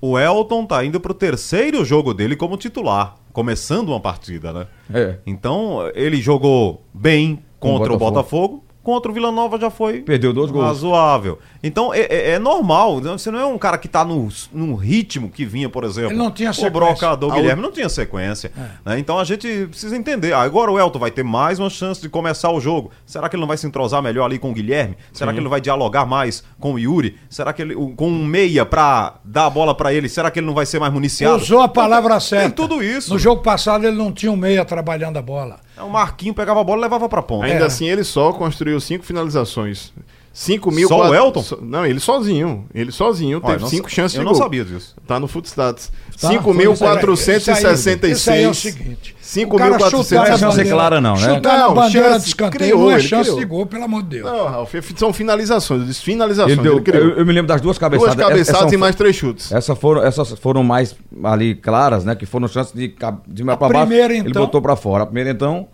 [0.00, 4.66] O Elton tá indo pro terceiro jogo dele como titular, começando uma partida, né?
[4.92, 5.16] É.
[5.26, 8.64] Então, ele jogou bem Com o contra o Botafogo.
[8.88, 10.64] Contra o Vila Nova já foi Perdeu dois gols.
[10.64, 11.38] razoável.
[11.62, 13.12] Então, é, é- é normal, né?
[13.12, 16.12] você não é um cara que tá no, no ritmo que vinha, por exemplo.
[16.12, 16.70] Ele não tinha O.
[16.70, 18.50] Brocador Guilherme não tinha sequência.
[18.86, 18.98] né?
[18.98, 20.32] Então, a gente precisa entender.
[20.32, 22.90] Agora o Elton vai ter mais uma chance de começar o jogo.
[23.04, 24.96] Será que ele não vai se entrosar melhor ali com o Guilherme?
[25.12, 27.18] Será que ele vai dialogar mais com o Yuri?
[27.28, 30.46] Será que ele, com um meia pra dar a bola pra ele, será que ele
[30.46, 31.36] não vai ser mais municiado?
[31.42, 32.50] Usou a palavra Tem certa.
[32.56, 33.12] tudo isso.
[33.12, 35.60] No jogo passado ele não tinha um meia trabalhando a bola.
[35.78, 37.46] É, O Marquinho pegava a bola e levava pra ponta.
[37.46, 37.66] Ainda É.
[37.66, 39.92] assim, ele só construiu cinco finalizações.
[40.40, 40.86] 5 mil.
[40.86, 41.42] Só o quatro- Elton?
[41.42, 42.64] so- Não, ele sozinho.
[42.72, 44.40] Ele sozinho Olha, teve não cinco sa- chances Eu de não gol.
[44.42, 44.94] sabia disso.
[45.04, 45.88] Tá no Footstats.
[45.88, 45.92] Tá?
[46.16, 48.16] Isso aí- 5.466.
[48.18, 49.16] Isso aí é o seguinte.
[49.20, 51.34] Cinco o cara mil quatrocentos- chutar Não é clara não, né?
[51.34, 53.38] Chutar Não, bandeira chance- de escanteio criou, não é ele chance criou.
[53.40, 54.24] de gol, pelo amor de Deus.
[54.30, 55.80] Não, Ralf, são finalizações.
[55.80, 56.52] Eu disse finalizações.
[56.52, 57.04] Ele deu, ele criou.
[57.04, 58.14] eu, eu me lembro das duas cabeçadas.
[58.14, 59.50] Duas cabeçadas Essa- e mais três chutes.
[59.52, 62.14] Essa foram, essas foram mais ali claras, né?
[62.14, 62.94] Que foram chances de,
[63.26, 63.86] de mais A pra baixo.
[63.88, 65.02] primeira, Ele então- botou pra fora.
[65.02, 65.66] A primeira, então.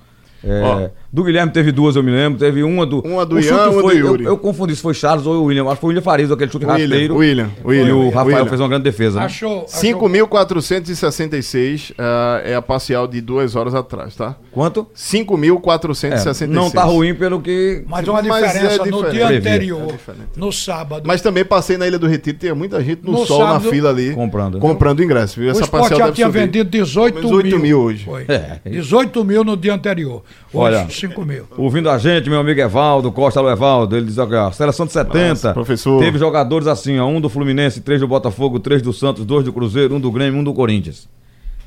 [0.42, 0.88] é, Ó.
[1.14, 2.38] do Guilherme teve duas, eu me lembro.
[2.38, 3.00] Teve uma do.
[3.06, 4.24] Uma do o Ian, chute uma do foi, eu, Yuri.
[4.24, 5.64] eu confundi se foi Charles ou o William.
[5.66, 7.16] Acho que foi o William Farias, aquele chute William, rasteiro.
[7.16, 8.46] William, E William, o Rafael William.
[8.46, 9.20] fez uma grande defesa.
[9.20, 9.26] né?
[9.26, 9.64] Achou.
[9.64, 14.36] achou- 5.466 ah, é a parcial de duas horas atrás, tá?
[14.50, 14.86] Quanto?
[14.94, 16.42] 5.466.
[16.42, 17.84] É, não tá ruim pelo que.
[17.86, 21.04] Mas uma Mas é diferença no dia anterior, É no sábado.
[21.06, 23.70] Mas também passei na Ilha do Retiro, tinha muita gente no, No sol sábado- na
[23.70, 24.12] fila ali.
[24.14, 24.58] Comprando.
[24.58, 25.48] Comprando ingresso, viu?
[25.48, 26.38] o Essa esporte parcial já deve tinha subir.
[26.40, 27.58] vendido 18 Menos 8 mil.
[27.60, 28.04] mil hoje.
[28.04, 28.24] Foi.
[28.28, 28.58] É.
[28.68, 30.22] 18 mil no dia anterior.
[30.52, 31.46] Hoje, Olha, 5 mil.
[31.56, 34.92] Ouvindo a gente, meu amigo Evaldo, Costa do Evaldo, ele diz aqui, ó, seleção de
[34.92, 35.28] 70.
[35.28, 35.98] Nossa, professor.
[36.00, 39.52] Teve jogadores assim, ó, um do Fluminense, três do Botafogo, três do Santos, dois do
[39.52, 41.08] Cruzeiro, um do Grêmio, um do Corinthians.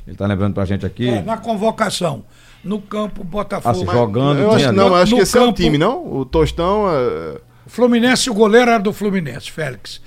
[0.08, 1.10] Ele tá lembrando pra gente aqui.
[1.10, 2.24] É, na convocação.
[2.64, 3.70] No campo, Botafogo.
[3.70, 6.06] Assim, jogando, Eu tinha acho, não, acho No que esse é o campo- time, não?
[6.18, 6.86] O Tostão.
[6.90, 10.02] é, Fluminense, o goleiro era do Fluminense, Félix.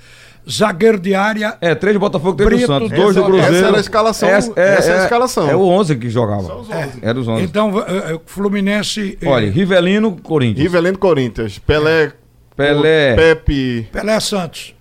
[0.49, 1.57] Zagueiro de área.
[1.61, 3.55] É, três do Botafogo, três Brito, do Santos, essa- dois do Cruzeiro.
[3.55, 5.49] essa era a escalação, essa é a escalação.
[5.49, 6.63] É o 11 que jogava.
[7.01, 7.43] Era os 11.
[7.43, 9.17] Então, eh, eh, Fluminense.
[9.21, 10.63] eh, Olha, Rivelino, Corinthians.
[10.63, 11.59] Rivelino Corinthians.
[11.59, 12.11] Pelé.
[12.55, 13.15] Pelé.
[13.15, 13.87] Pepe.
[13.91, 14.75] Pelé Santos.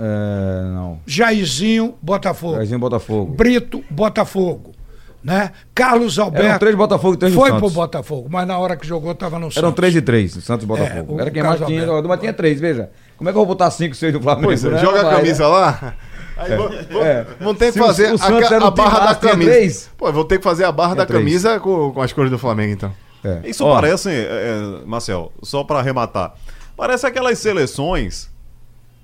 [0.00, 1.00] É, não.
[1.06, 2.54] Jairzinho, Botafogo.
[2.56, 3.34] Jairzinho Botafogo.
[3.34, 4.72] Brito, Botafogo.
[5.22, 5.50] Né?
[5.74, 6.46] Carlos Alberto.
[6.46, 7.72] Eram três do Botafogo e três do Foi Santos.
[7.72, 9.56] pro Botafogo, mas na hora que jogou tava no Santos.
[9.58, 11.12] Eram três e três, Santos e Botafogo.
[11.12, 12.90] É, o Era quem mais tinha, mas tinha três, veja.
[13.18, 14.46] Como é que eu vou botar cinco, seis do Flamengo?
[14.46, 14.78] Pois é, né?
[14.78, 15.94] joga a camisa lá.
[16.36, 17.26] Aí vão, vão- É.
[17.40, 18.06] vão ter que Se fazer
[18.62, 19.50] a, barra da camisa.
[19.50, 19.90] três.
[19.98, 21.20] Pô, vão ter que fazer a barra da três.
[21.20, 22.94] camisa com, com as cores do Flamengo, então.
[23.24, 23.40] É.
[23.44, 24.12] Isso Ó, parece, é,
[24.82, 26.32] é, Marcel, só pra arrematar,
[26.76, 28.30] parece aquelas seleções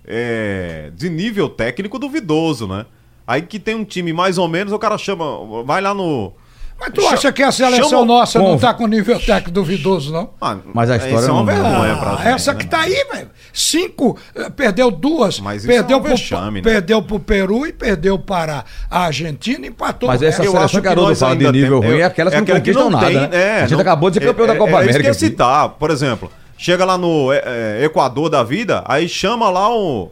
[0.07, 2.87] é, de nível técnico duvidoso, né?
[3.27, 6.33] Aí que tem um time mais ou menos, o cara chama, vai lá no...
[6.87, 10.31] Mas tu acha que a seleção Chama- nossa não tá com nível técnico duvidoso, não?
[10.75, 12.59] Mas a história Isso é uma não- vergonha pra Ah, gente, essa né?
[12.59, 13.31] que tá aí, velho.
[13.53, 15.41] Cinco, eh, perdeu duas.
[15.41, 16.63] Mas isso perdeu, é um vexame, né?
[16.71, 20.09] perdeu pro Peru e perdeu para a Argentina e empatou.
[20.09, 22.43] Mas essa seleção acho que nós fala de nível tem- ruim é aquelas que não
[22.45, 23.29] aquela conquistam nada, tem, né?
[23.33, 24.99] é, a gente não- acabou de ser campeão é, da Copa é, América.
[24.99, 25.19] É eu aqui.
[25.21, 27.43] citar, por exemplo, chega lá no é,
[27.81, 30.09] é, Equador da vida, aí chama lá um,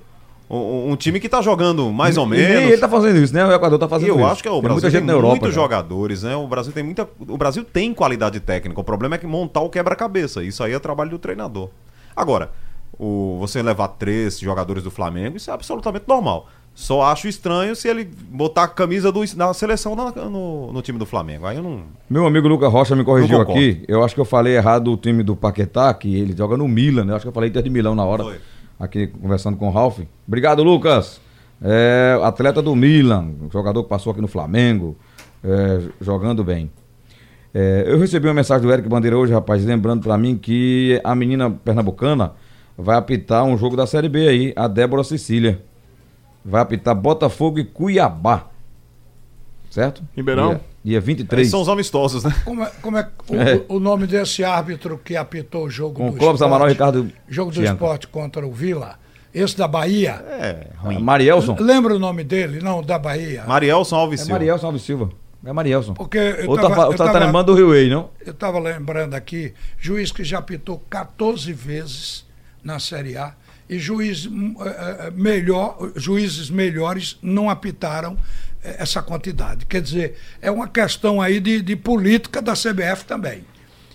[0.56, 2.62] um, um time que tá jogando mais ou E menos.
[2.70, 3.44] ele tá fazendo isso, né?
[3.44, 4.26] O Equador tá E fazendo eu isso.
[4.26, 5.28] acho que é o Tem Brasil tem Europa.
[5.28, 5.52] muitos cara.
[5.62, 6.36] jogadores, né?
[6.36, 8.80] O Brasil tem muita, o Brasil tem qualidade técnica.
[8.80, 10.42] O problema é que montar o quebra-cabeça.
[10.42, 11.70] Isso aí é trabalho do treinador.
[12.14, 12.50] Agora,
[12.98, 16.46] o, você levar três jogadores do Flamengo, isso é absolutamente normal.
[16.74, 20.98] Só acho estranho se ele botar a camisa do, da seleção na- no, no time
[20.98, 21.44] do Flamengo.
[21.46, 21.80] Aí eu não.
[22.08, 23.84] Meu amigo Lucas Rocha me corrigiu Eu aqui.
[23.86, 27.04] Eu acho que eu falei errado o time do Paquetá, que ele joga no Milan,
[27.04, 27.12] né?
[27.12, 28.22] Eu acho que eu falei Inter de Milão na hora.
[28.24, 28.40] Foi.
[28.78, 30.00] Aqui conversando com o Ralf.
[30.26, 31.20] Obrigado, Lucas.
[31.60, 34.96] É, atleta do Milan, jogador que passou aqui no Flamengo,
[35.44, 36.70] é, jogando bem.
[37.54, 41.14] É, eu recebi uma mensagem do Eric Bandeira hoje, rapaz, lembrando pra mim que a
[41.14, 42.32] menina pernambucana
[42.76, 45.62] vai apitar um jogo da Série B aí, a Débora Cecília.
[46.44, 48.51] Vai apitar Botafogo e Cuiabá.
[49.72, 50.02] Certo?
[50.14, 50.50] Ribeirão?
[50.50, 51.48] Dia, dia 23.
[51.50, 52.34] São os amistosos, né?
[52.44, 53.64] Como é, como é o, É.
[53.68, 56.44] o nome desse árbitro que apitou o jogo Com do Clóvis esporte?
[56.44, 58.98] Amaral Ricardo Jogo do esporte contra o Vila.
[59.34, 60.22] esse da Bahia.
[60.28, 60.98] É, ruim.
[60.98, 61.56] Marielson.
[61.58, 62.60] Lembra o nome dele?
[62.60, 63.44] Não, da Bahia.
[63.46, 64.38] Marielson Alves É Silva.
[64.38, 65.10] Marielson Alves Silva.
[65.44, 65.94] É Marielson.
[65.94, 68.10] Porque eu Ou tá, tava- fa- eu ou tá, tá lembrando do Rio Way, não?
[68.24, 72.26] Eu estava lembrando aqui, juiz que já apitou 14 vezes
[72.62, 73.32] na Série A
[73.70, 78.18] e juiz, hum, eh, eh, melhor, juízes melhores não apitaram eh,
[78.62, 79.66] essa quantidade.
[79.66, 83.44] Quer dizer, é uma questão aí de, de política da CBF também.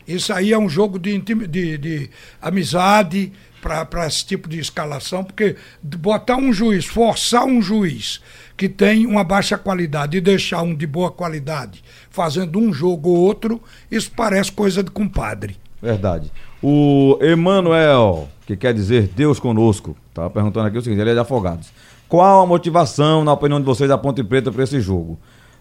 [0.08, 2.10] Isso aí é um jogo de, de, de
[2.42, 8.22] amizade para esse tipo de escalação, porque botar um juiz, forçar um juiz
[8.56, 13.18] que tem uma baixa qualidade e deixar um de boa qualidade fazendo um jogo ou
[13.18, 15.58] outro, isso parece coisa de compadre.
[15.82, 16.32] Verdade.
[16.62, 21.20] O Emanuel, que quer dizer Deus conosco, tá perguntando aqui o seguinte, ele é de
[21.20, 21.72] Afogados.
[22.10, 25.18] Qual a motivação, na opinião de vocês, da Ponte Preta para esse jogo?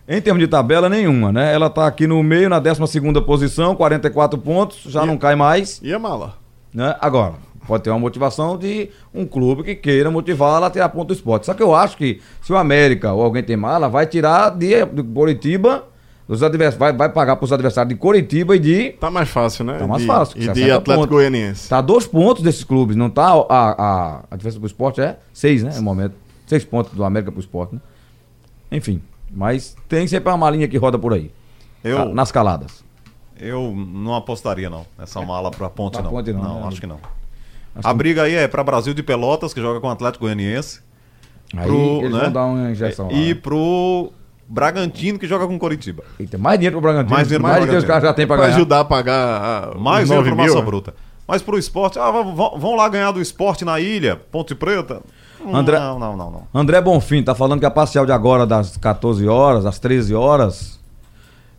[0.08, 1.52] Em termos de tabela, nenhuma, né?
[1.52, 5.80] Ela tá aqui no meio, na 12 segunda posição, 44 pontos, já não cai mais,
[5.82, 6.34] E a mala?
[6.72, 6.94] né?
[7.00, 7.34] Agora,
[7.66, 11.46] pode ter uma motivação de um clube que queira motivá-la a tirar ponto do esporte.
[11.46, 14.84] Só que eu acho que se o América ou alguém tem mala, vai tirar de,
[14.84, 15.84] de Coritiba,
[16.28, 19.64] dos advers, vai, vai pagar para os adversários de Coritiba e de Tá mais fácil,
[19.64, 19.78] né?
[19.78, 21.08] Tá mais De- fácil, E de 60 Atlético pontos.
[21.08, 21.68] Goianiense.
[21.68, 23.32] Tá dois pontos desses clubes, não tá?
[23.48, 25.72] A, a, a diferença pro esporte é seis, né?
[25.74, 26.14] No momento.
[26.46, 27.80] Seis pontos do América pro esporte, né?
[28.70, 29.02] Enfim.
[29.30, 31.30] Mas tem sempre uma malinha que roda por aí.
[31.82, 32.84] Eu, Tá, nas caladas.
[33.38, 36.10] eu não apostaria, não, nessa mala pra ponte, Pra não.
[36.10, 36.66] Ponte, não, né?
[36.68, 36.98] acho que não.
[37.74, 40.24] Acho A que- briga aí é pra Brasil de Pelotas, que joga com o Atlético
[40.24, 40.80] Goianiense.
[41.56, 42.20] Aí pro, eles né?
[42.20, 43.12] vão dar uma injeção lá.
[43.12, 43.40] E né?
[43.40, 44.12] pro
[44.48, 46.02] Bragantino, que joga com Coritiba.
[46.18, 47.14] E tem mais dinheiro pro Bragantino.
[47.14, 47.88] Mais dinheiro pro mais os Bragantino.
[47.92, 50.36] caras já tem pra Pra ajudar a pagar a, Mais os dinheiro 9 pro.
[50.36, 50.62] Massa né?
[50.64, 50.94] Bruta.
[51.28, 55.02] Mas pro esporte, ah, vão lá ganhar do esporte na ilha, Ponte Preta.
[55.54, 56.42] André- Não, não, não, não.
[56.54, 60.78] André Bonfim tá falando que a parcial de agora, das 14 horas, às 13 horas,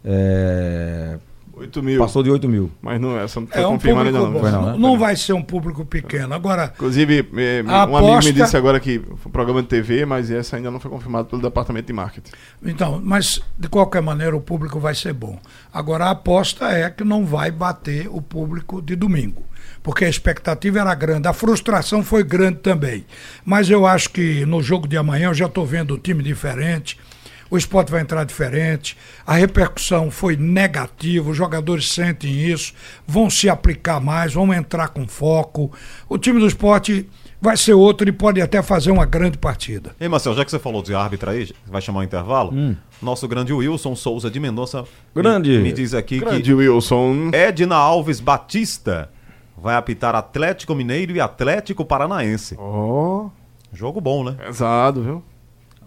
[0.03, 1.17] é,
[1.53, 1.99] 8 mil.
[1.99, 2.71] passou de 8 mil.
[2.81, 4.33] Mas não, essa não foi É um confirmada público ainda bom.
[4.33, 4.39] não.
[4.41, 4.77] Foi não, Não, né?
[4.77, 6.33] não vai ser um público pequeno.
[6.33, 10.05] Agora, Inclusive, A um amigo me aposta- disse agora que foi um programa de TV,
[10.05, 12.31] mas essa ainda não foi confirmada pelo departamento de marketing.
[12.63, 15.39] Então, mas de qualquer maneira o público vai ser bom.
[15.73, 19.41] Agora a aposta é que não vai bater o público de domingo,
[19.87, 23.05] porque a expectativa era grande, a frustração foi grande também.
[23.45, 26.99] Mas eu acho que no jogo de amanhã eu já estou vendo o time diferente.
[27.49, 32.73] O esporte vai entrar diferente, a repercussão foi negativa, os jogadores sentem isso,
[33.07, 35.71] vão se aplicar mais, vão entrar com foco.
[36.09, 37.07] O time do esporte
[37.39, 39.95] vai ser outro e pode até fazer uma grande partida.
[39.97, 43.53] Ei, Marcelo, já que você falou de árbitra aí, vai chamar o intervalo, nosso grande
[43.53, 44.87] Wilson Souza de Mendonça me-
[45.23, 45.57] Grande.
[45.59, 47.29] me, diz aqui Grande Wilson.
[47.31, 49.09] que Edna Alves Batista
[49.57, 52.55] vai apitar Atlético Mineiro e Atlético Paranaense.
[52.57, 53.27] Ó,
[53.73, 54.31] Jogo bom, né?
[54.33, 55.23] pesado, viu?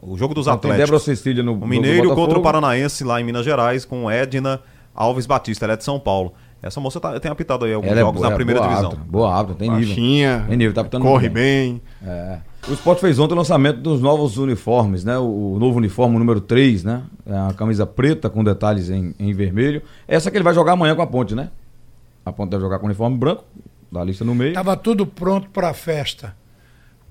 [0.03, 1.03] O jogo dos Débora Atléticos.
[1.03, 4.61] Cecília no O Mineiro contra o Paranaense lá em Minas Gerais com Edna
[4.95, 6.33] Alves Batista, ela é de São Paulo.
[6.63, 8.91] Essa moça tá- tem apitado aí alguns Ela é jogos boa, na primeira boa divisão.
[8.91, 9.87] árbitra, boa árbitra, tem nível.
[9.89, 10.45] Baixinha.
[10.47, 11.83] Tem nível, tá apitando Corre muito bem.
[12.05, 12.39] É.
[12.69, 15.17] O Sport fez ontem o lançamento dos novos uniformes, né?
[15.17, 17.03] O, o novo uniforme número 3, né?
[17.27, 19.81] É a camisa preta com detalhes em, em vermelho.
[20.07, 21.49] Essa que ele vai jogar amanhã com a Ponte, né?
[22.31, 23.45] A Ponte deve jogar com o uniforme branco,
[23.91, 24.51] da lista no meio.
[24.51, 26.35] Estava tudo pronto para a festa.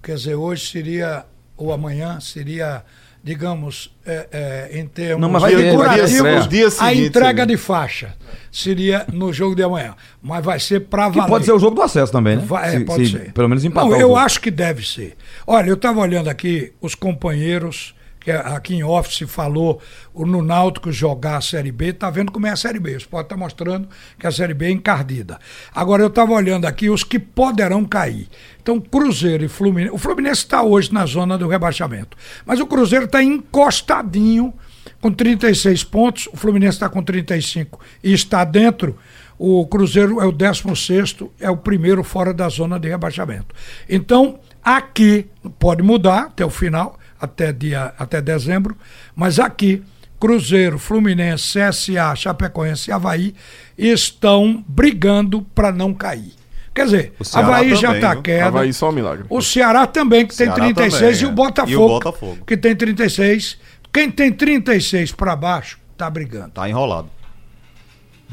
[0.01, 1.25] Quer dizer, hoje seria,
[1.58, 2.84] ou amanhã seria,
[3.21, 4.27] digamos, é,
[4.71, 6.39] é, em termos Não, mas vai ter, vai ter decorativos, estreia.
[6.39, 8.15] Os dias a entrega de faixa
[8.49, 9.93] seria no jogo de amanhã.
[10.21, 11.29] Mas vai ser para Que valer.
[11.29, 12.43] pode ser o jogo do acesso também, né?
[12.45, 13.34] Vai, é, Se- pode se ser.
[13.34, 14.15] Pelo menos empatar Não, eu jogo.
[14.15, 15.17] acho que deve ser.
[15.45, 17.93] Olha, eu estava olhando aqui os companheiros,
[18.32, 19.82] aqui em office falou
[20.15, 22.96] no Náutico jogar a Série B, tá vendo como é a Série B.
[22.96, 23.88] O Sport está mostrando
[24.18, 25.39] que a Série B é encardida.
[25.74, 28.28] Agora, eu estava olhando aqui os que poderão cair.
[28.62, 29.94] Então, Cruzeiro e Fluminense.
[29.94, 32.18] O Fluminense está hoje na zona do rebaixamento.
[32.46, 34.54] Mas o Cruzeiro está encostadinho
[35.02, 38.98] com 36 pontos, o Fluminense está com 35 e está dentro.
[39.38, 43.56] O Cruzeiro é o 16, é o primeiro fora da zona de rebaixamento.
[43.88, 48.77] Então, aqui pode mudar até o final, até, dia, até dezembro,
[49.15, 49.84] mas aqui,
[50.19, 53.36] Cruzeiro, Fluminense, CSA, Chapecoense e Havaí
[53.77, 56.34] estão brigando para não cair.
[56.73, 58.45] Quer dizer, O Havaí já está queda.
[58.47, 59.25] Havaí só um milagre.
[59.29, 61.32] O Ceará também, que tem Ceará 36, também, e, o é.
[61.34, 62.38] Botafogo, E o Botafogo.
[62.45, 63.58] que tem 36.
[63.91, 66.51] Quem tem 36 para baixo, tá brigando.
[66.51, 67.10] Tá enrolado.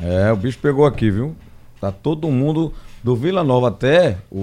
[0.00, 1.34] É, o bicho pegou aqui, viu?
[1.80, 4.38] Tá todo mundo, do Vila Nova até o,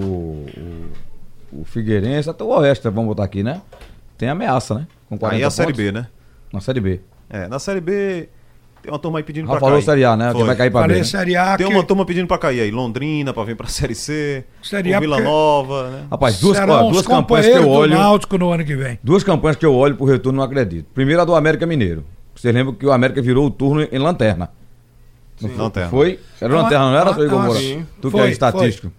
[1.52, 3.60] o, o Figueirense, até o Oeste, vamos botar aqui, né?
[4.18, 4.86] Tem ameaça, né?
[5.08, 5.84] Com 40 Aí é a Série pontos.
[5.84, 6.06] B, né?
[6.52, 7.00] Na Série B.
[7.30, 8.28] É, na Série B
[8.82, 9.84] tem uma turma aí pedindo Já pra falou cair.
[9.84, 10.30] Série A, né?
[10.30, 10.40] Foi.
[10.42, 10.86] Que vai cair pra B.
[10.86, 11.04] Falei né?
[11.04, 12.70] Série A, Tem que uma turma pedindo pra cair aí.
[12.70, 14.44] Londrina pra vir pra Série C.
[14.62, 16.06] Série A Vila porque- Nova, né?
[16.10, 17.94] Rapaz, duas, serão ó, os duas campanhas que eu olho.
[17.94, 18.98] Náutico no ano que vem.
[19.02, 20.86] Duas campanhas que eu olho pro retorno não acredito.
[20.94, 22.04] Primeiro a do América Mineiro.
[22.34, 24.50] Vocês lembram que o América virou o turno em lanterna.
[25.40, 25.58] Não foi?
[25.58, 25.88] Lanterna.
[25.90, 26.20] Foi?
[26.40, 27.60] Era lanterna, não era, uma- seu Igor uma- Moura?
[27.60, 27.86] sim.
[28.00, 28.92] Tu que Foi, é estatístico.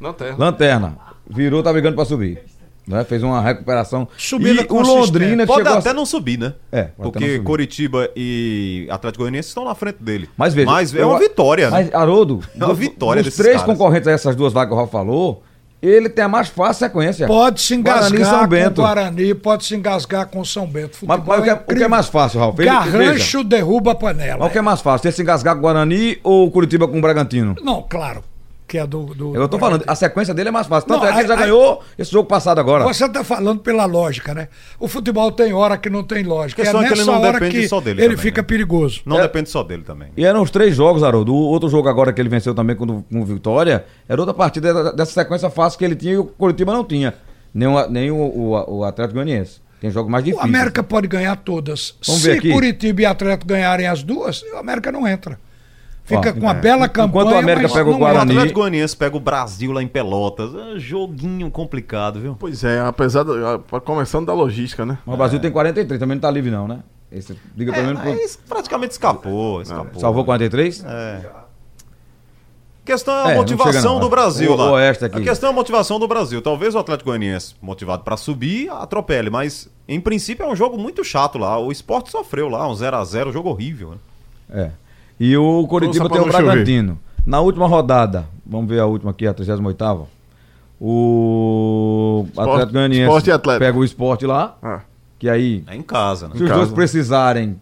[0.00, 0.36] Não terra.
[0.38, 0.96] Lanterna.
[1.30, 2.42] Virou, tá brigando pra subir.
[2.86, 3.04] Né?
[3.04, 4.08] Fez uma recuperação.
[4.16, 4.80] Subida e o.
[4.82, 6.52] Londrina que Pode chegou a- até não subir, né?
[6.70, 7.42] É, pode até não Porque subir.
[7.44, 10.28] Coritiba e Atlético Goianiense estão na frente dele.
[10.36, 10.68] Mas veja.
[10.98, 11.84] é uma eu- vitória, né?
[11.84, 13.72] Mas, Haroldo, É uma vitória dos desses três caras.
[13.72, 15.42] concorrentes a essas duas vagas que o Rafa falou,
[15.80, 17.26] ele tem a mais fácil sequência.
[17.26, 18.84] Pode se Guarani engasgar com o.
[18.84, 20.98] Guarani, pode se engasgar com o São Bento.
[21.02, 21.76] Mas, Futebol mas o, que é, o incrível.
[21.76, 22.58] que é mais fácil, Ralf?
[22.58, 24.38] Ele- Garrancho derruba a panela.
[24.40, 25.02] Mas o que é mais fácil?
[25.02, 27.56] Ter se engasgar com o Guarani ou o Curitiba com o Bragantino?
[27.62, 28.22] Não, claro,
[28.72, 29.04] que é do...
[29.14, 30.88] do Eu tô falando, a sequência dele é mais fácil.
[30.88, 32.84] Tanto Não, é que ele já ganhou esse jogo passado agora.
[32.84, 34.48] Você está falando pela lógica, né?
[34.80, 36.62] O futebol tem hora que não tem lógica.
[36.62, 38.22] A questão é é que nessa ele não hora depende que só dele ele também,
[38.22, 38.46] fica né?
[38.48, 39.02] perigoso.
[39.04, 39.22] Não É.
[39.22, 40.08] depende só dele também.
[40.16, 41.34] E eram os três jogos, Haroldo.
[41.34, 44.72] O outro jogo agora que ele venceu também com, com o Vitória, era outra partida
[44.72, 47.12] da- dessa sequência fácil que ele tinha e o Curitiba não tinha.
[47.54, 49.60] Nem o, nem o, o, o Atlético Goianiense.
[49.80, 50.48] Tem jogos mais O difíceis.
[50.48, 51.94] América pode ganhar todas.
[52.06, 52.50] Vamos Se ver aqui.
[52.52, 55.38] Curitiba e Atlético ganharem as duas, o América não entra.
[56.16, 56.54] Fica Ó, com uma é.
[56.54, 57.34] bela Enquanto campanha.
[57.34, 58.34] o América mas pega o O Guarani- entra.
[58.34, 60.54] Atlético Goianiense pega o Brasil lá em Pelotas.
[60.54, 62.36] É um joguinho complicado, viu?
[62.38, 63.32] Pois é, apesar da.
[63.72, 64.98] a- Começando da logística, né?
[65.06, 66.80] Mas o Brasil tem 43, também não tá livre não, né?
[67.10, 68.00] Esse, diga pelo menos.
[68.36, 69.60] pro- praticamente escapou.
[69.62, 70.00] escapou.
[70.00, 70.82] Salvou 43?
[70.84, 71.42] É.
[72.82, 74.00] A questão é a É, motivação não.
[74.00, 74.64] do Brasil O- lá.
[74.70, 75.18] o Oeste aqui.
[75.18, 76.42] A questão é a motivação do Brasil.
[76.42, 81.04] Talvez o Atlético Goianiense, motivado pra subir, atropele, mas em princípio é um jogo muito
[81.04, 81.56] chato lá.
[81.58, 83.90] O esporte sofreu lá, um 0 a 0 jogo horrível.
[83.90, 83.96] Né?
[84.50, 84.70] É.
[85.24, 86.24] E o Coritiba tem o.
[86.24, 86.98] Bragantino.
[87.24, 90.08] Na última rodada, vamos ver a última aqui, a 38
[90.80, 93.64] O Atlético Goianiense Sport e Atlético.
[93.64, 94.80] pega o esporte lá, Ah.
[95.20, 96.34] que aí, É em casa, né?
[96.36, 96.60] se os casa.
[96.62, 97.56] dois precisarem,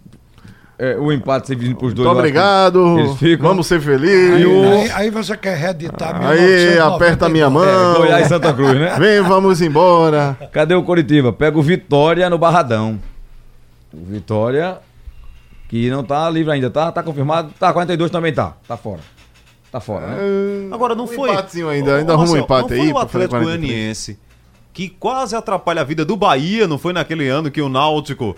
[0.79, 2.07] é, o empate servindo pros dois.
[2.09, 2.99] Muito obrigado.
[2.99, 3.49] Eles ficam.
[3.51, 4.47] Vamos ser Aí, felizes.
[4.47, 7.63] aí- aí você quer reeditar Aí, aperta a minha mão.
[7.63, 8.97] É, Goiás e Santa Cruz, né?
[8.99, 10.35] Vem, vamos embora.
[10.51, 11.31] Cadê o Coritiba?
[11.31, 12.99] Pega o Vitória no Barradão.
[13.93, 14.79] O Vitória,
[15.71, 16.93] que não tá livre ainda, tá?
[16.93, 17.51] Tá confirmado?
[17.59, 18.55] Tá, 42 também tá.
[18.69, 19.01] Tá fora.
[19.73, 20.17] Tá fora, né?
[20.73, 21.31] Agora não Um foi.
[21.31, 23.61] empatezinho ainda, ainda arruma um empate não aí Foi o Atlético 43.
[23.61, 24.19] Goianiense
[24.73, 28.37] que quase atrapalha a vida do Bahia, não foi naquele ano que o Náutico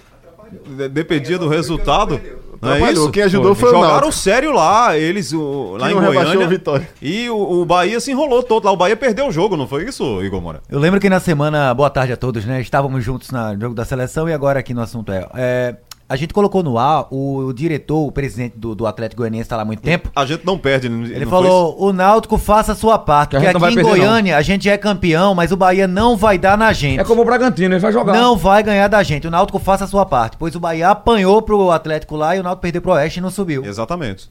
[0.76, 2.20] de- dependia do resultado?
[2.60, 3.10] Não é isso?
[3.10, 6.46] Quem ajudou foi o Jogaram sério lá, eles o, lá em Goiânia.
[6.46, 6.88] Vitória.
[7.00, 8.70] E o, o Bahia se enrolou todo lá.
[8.72, 10.62] O Bahia perdeu o jogo, não foi isso, Igor Moura?
[10.68, 12.60] Eu lembro que na semana, boa tarde a todos, né?
[12.60, 15.26] Estávamos juntos no jogo da seleção e agora aqui no assunto é.
[15.34, 15.76] é,
[16.12, 19.62] a gente colocou no ar o, diretor, o presidente do, do Atlético Goianiense, está lá
[19.62, 20.10] há muito tempo.
[20.14, 20.88] A gente não perde.
[20.88, 23.74] não- Ele não falou: o Náutico faça a sua parte, Que porque não aqui em
[23.76, 23.96] perder, não.
[23.98, 27.00] Goiânia a gente é campeão, mas o Bahia não vai dar na gente.
[27.00, 28.12] É como o Bragantino, ele vai jogar.
[28.12, 29.26] Não vai ganhar da gente.
[29.26, 30.36] O Náutico faça a sua parte.
[30.36, 33.30] Pois o Bahia apanhou pro Atlético lá e o Náutico perdeu pro Oeste e não
[33.30, 33.64] subiu.
[33.64, 34.28] Exatamente.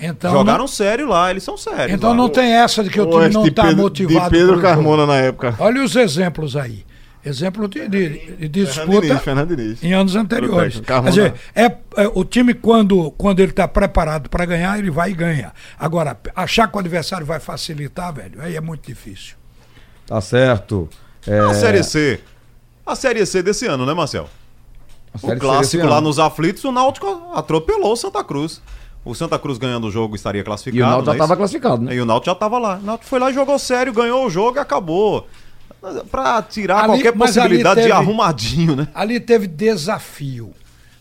[0.00, 1.90] Então, Jogaram não, sério lá, eles são sérios.
[1.92, 2.16] então lá.
[2.16, 4.24] não tem essa de que o time Oeste não está motivado.
[4.26, 4.62] De Pedro jogo.
[4.62, 5.56] Carmona na época.
[5.58, 6.84] Olha os exemplos aí.
[7.24, 9.82] Exemplo de, de, de disputa Diniz, Fernando Diniz.
[9.82, 10.80] em anos anteriores.
[10.80, 11.64] Quer dizer, é,
[11.96, 15.52] é, o time, quando, quando ele está preparado para ganhar, ele vai e ganha.
[15.78, 19.34] Agora, achar que o adversário vai facilitar, velho, aí é muito difícil.
[20.06, 20.88] Tá certo.
[21.26, 22.20] É, A Série C.
[22.86, 24.28] A Série C desse ano, né, Marcel?
[25.12, 26.06] a Série O C clássico lá ano.
[26.08, 28.62] nos aflitos, o Náutico atropelou o Santa Cruz.
[29.04, 30.78] O Santa Cruz ganhando o jogo estaria classificado.
[30.78, 31.38] E o Náutico já não é tava isso?
[31.38, 31.94] classificado, né?
[31.94, 32.76] E o Náutico já tava lá.
[32.76, 35.26] O Náutico foi lá, jogou sério, ganhou o jogo e acabou.
[36.10, 38.88] Pra tirar Ali- qualquer possibilidade de teve- arrumadinho, né?
[38.94, 40.50] Ali teve desafio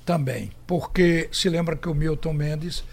[0.06, 2.84] também, porque se lembra que o Milton Mendes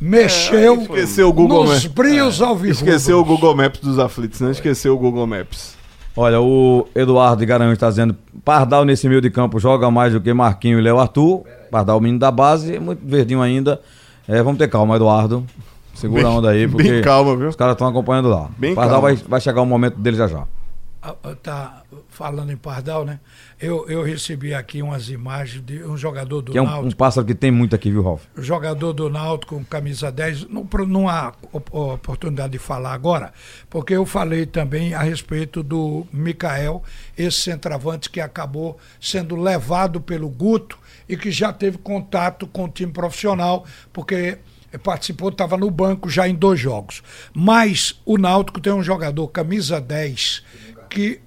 [0.00, 1.86] mexeu Esqueceu o Google nos Maps.
[1.86, 2.72] brios ao vivo.
[2.72, 4.50] Esqueceu o Google Maps dos aflitos, né?
[4.50, 5.76] Esqueceu o Google Maps.
[6.16, 10.20] Olha, o Eduardo de Garanhuns está dizendo: Pardal nesse meio de campo joga mais do
[10.20, 11.42] que Marquinho e Léo Arthur.
[11.70, 13.80] Pardal, menino da base, muito verdinho ainda.
[14.26, 15.44] É, vamos ter calma, Eduardo.
[15.94, 17.48] Segura a Bem- onda aí, bem porque calma, viu?
[17.48, 18.48] os caras estão acompanhando lá.
[18.56, 19.14] Bem Pardal calma.
[19.16, 20.44] vai, vai chegar o momento dele já já.
[21.42, 23.20] Tá falando em Pardal, né?
[23.60, 26.96] Eu, eu recebi aqui umas imagens de um jogador do Que é um, um Náutico.
[26.96, 28.22] pássaro que tem muito aqui, viu, Ralf?
[28.36, 33.32] jogador do Náutico com camisa 10, não, não há op- oportunidade de falar agora,
[33.70, 36.82] porque eu falei também a respeito do Mikael,
[37.16, 40.78] esse centroavante que acabou sendo levado pelo Guto
[41.08, 44.38] e que já teve contato com o time profissional, porque
[44.82, 47.02] participou, estava no banco já em dois jogos.
[47.32, 50.42] Mas o Náutico tem um jogador, camisa 10,
[50.88, 51.20] que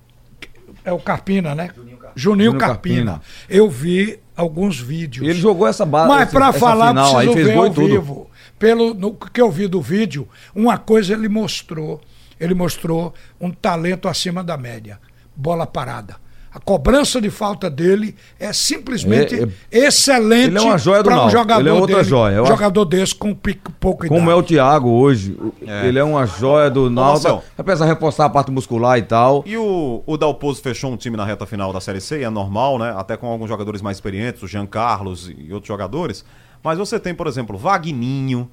[0.84, 1.70] é o Carpina, né?
[1.76, 3.14] Juninho, Juninho Carpina.
[3.14, 3.22] Carpina.
[3.50, 5.28] Eu vi alguns vídeos.
[5.28, 6.08] Ele jogou essa base.
[6.08, 7.88] Mas para falar, final aí, preciso fez ver gol ao tudo.
[7.88, 8.30] vivo.
[8.58, 12.02] Pelo no que eu vi do vídeo, uma coisa ele mostrou.
[12.40, 15.00] Ele mostrou um talento acima da média.
[15.36, 16.16] Bola parada.
[16.54, 19.36] A cobrança de falta dele é simplesmente
[19.72, 21.40] É, excelente ele é uma joia do para um Náutico.
[21.40, 22.36] jogador Ele é outra dele, joia.
[22.36, 25.88] Eu acho- jogador desse com pico, pouco Como é o Thiago hoje, É.
[25.88, 27.42] ele é uma joia do Náutico.
[27.56, 29.44] Vai precisar reforçar a parte muscular e tal.
[29.48, 32.30] E o, o Dalpozo fechou um time na reta final da Série C, e é
[32.30, 32.94] normal, né?
[32.98, 36.26] Até com alguns jogadores mais experientes, o Jean Carlos e outros jogadores.
[36.62, 38.50] Mas você tem, por exemplo, Vagninho,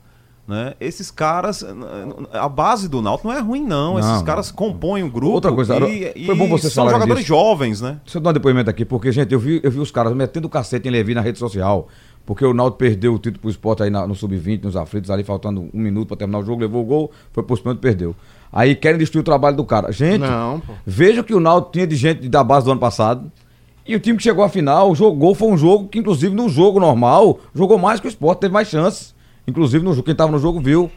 [0.48, 0.72] Né?
[0.80, 1.62] Esses caras,
[2.32, 4.24] a base do Náutico não é ruim não, Não, esses não.
[4.24, 7.28] caras compõem o grupo Outra coisa, e, foi bom você são jogadores disso.
[7.28, 8.00] jovens, né?
[8.02, 10.46] Deixa eu dar um depoimento aqui, porque, gente, eu vi, eu vi os caras metendo
[10.46, 11.86] o cacete em Levi na rede social.
[12.24, 15.22] Porque o Náutico perdeu o título pro esporte aí na- no Sub-20, nos aflitos, ali
[15.22, 18.14] faltando um minuto pra terminar o jogo, levou o gol, foi pro e perdeu.
[18.50, 19.92] Aí querem destruir o trabalho do cara.
[19.92, 23.30] Gente, Não, veja que o Náutico tinha de gente da base do ano passado.
[23.86, 26.78] E o time que chegou à final jogou, foi um jogo que, inclusive, no jogo
[26.80, 29.14] normal, jogou mais que o esporte, teve mais chances.
[29.48, 30.90] Inclusive, no, quem tava no jogo viu.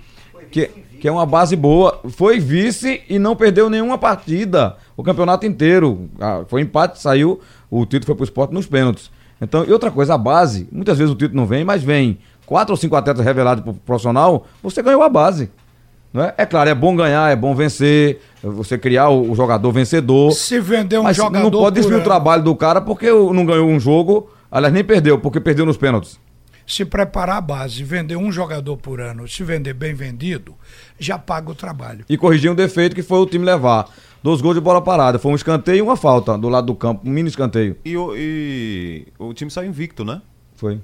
[0.52, 0.68] Que,
[1.00, 2.02] que é uma base boa.
[2.10, 4.76] Foi vice e não perdeu nenhuma partida.
[4.98, 6.10] O campeonato inteiro.
[6.20, 7.40] Ah, foi empate, saiu.
[7.70, 9.10] O título foi pro esporte nos pênaltis.
[9.42, 12.20] Então, e outra coisa, a base, muitas vezes o título não vem, mas vem.
[12.46, 15.50] Quatro ou cinco atletas revelados pro profissional, você ganhou a base.
[16.14, 16.44] É?
[16.44, 20.32] é claro, é bom ganhar, é bom vencer, você criar o, o jogador vencedor.
[20.34, 21.44] Se vender um mas jogador.
[21.46, 24.84] não pode destruir o trabalho do cara porque o- não ganhou um jogo, aliás, nem
[24.84, 26.20] perdeu, porque perdeu nos pênaltis.
[26.72, 30.56] Se preparar a base, vender um jogador por ano, se vender bem vendido,
[30.98, 32.06] já paga o trabalho.
[32.08, 33.90] E corrigir um defeito que foi o time levar.
[34.24, 35.20] Dois gols de bola parada.
[35.20, 37.02] Foi um escanteio e uma falta do lado do campo.
[37.06, 37.76] Um mini escanteio.
[37.84, 40.22] E, o- e o time saiu invicto, né?
[40.56, 40.80] Foi.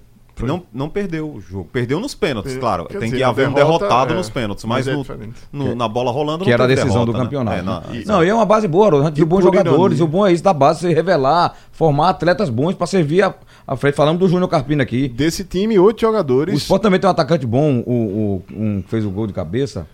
[0.45, 1.69] Não, não perdeu o jogo.
[1.71, 2.85] Perdeu nos pênaltis, Per- claro.
[2.85, 4.65] quer Tem dizer, que haver um derrota, derrotado é, nos pênaltis.
[4.65, 4.91] mas Mas é
[5.51, 7.23] no- na bola rolando Que não era a decisão derrota, do né?
[7.23, 7.57] campeonato.
[7.57, 7.85] É, na- né?
[7.97, 8.07] exato.
[8.07, 9.97] não, e é uma base boa, gente viu bons jogadores.
[9.97, 10.03] ironia.
[10.03, 13.33] O bom é isso da base, se revelar, formar atletas bons pra servir a,
[13.65, 13.95] a frente.
[13.95, 15.07] Falamos do Júnior Carpino aqui.
[15.07, 16.53] Desse time, oito jogadores.
[16.53, 19.33] O Sport também tem um atacante bom, o, o- um que fez o gol de
[19.33, 19.88] cabeça.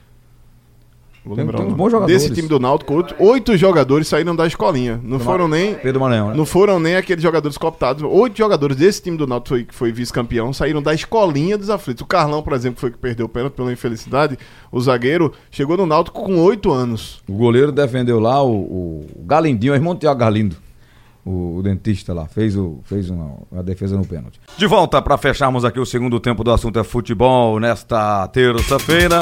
[1.25, 2.21] Vou tem- lembrar tem o uns bons jogadores.
[2.21, 4.99] Desse time do Náutico, oito, oito jogadores saíram da escolinha.
[5.01, 5.75] Não foram nem.
[5.75, 6.35] Pedro Maranhão, né?
[6.35, 8.03] Não foram nem aqueles jogadores cooptados.
[8.03, 12.01] Oito jogadores desse time do Náutico foi, que foi vice-campeão saíram da escolinha dos aflitos.
[12.01, 14.37] O Carlão, por exemplo, foi que perdeu o pênalti pela infelicidade.
[14.71, 17.21] O zagueiro chegou no Náutico com oito anos.
[17.27, 20.57] O goleiro defendeu lá, o, o Galindinho, o irmão do Thiago Galindo.
[21.25, 24.41] O, o dentista lá, fez, o, fez uma, uma defesa no pênalti.
[24.57, 29.21] De volta para fecharmos aqui o segundo tempo do assunto é futebol nesta terça-feira.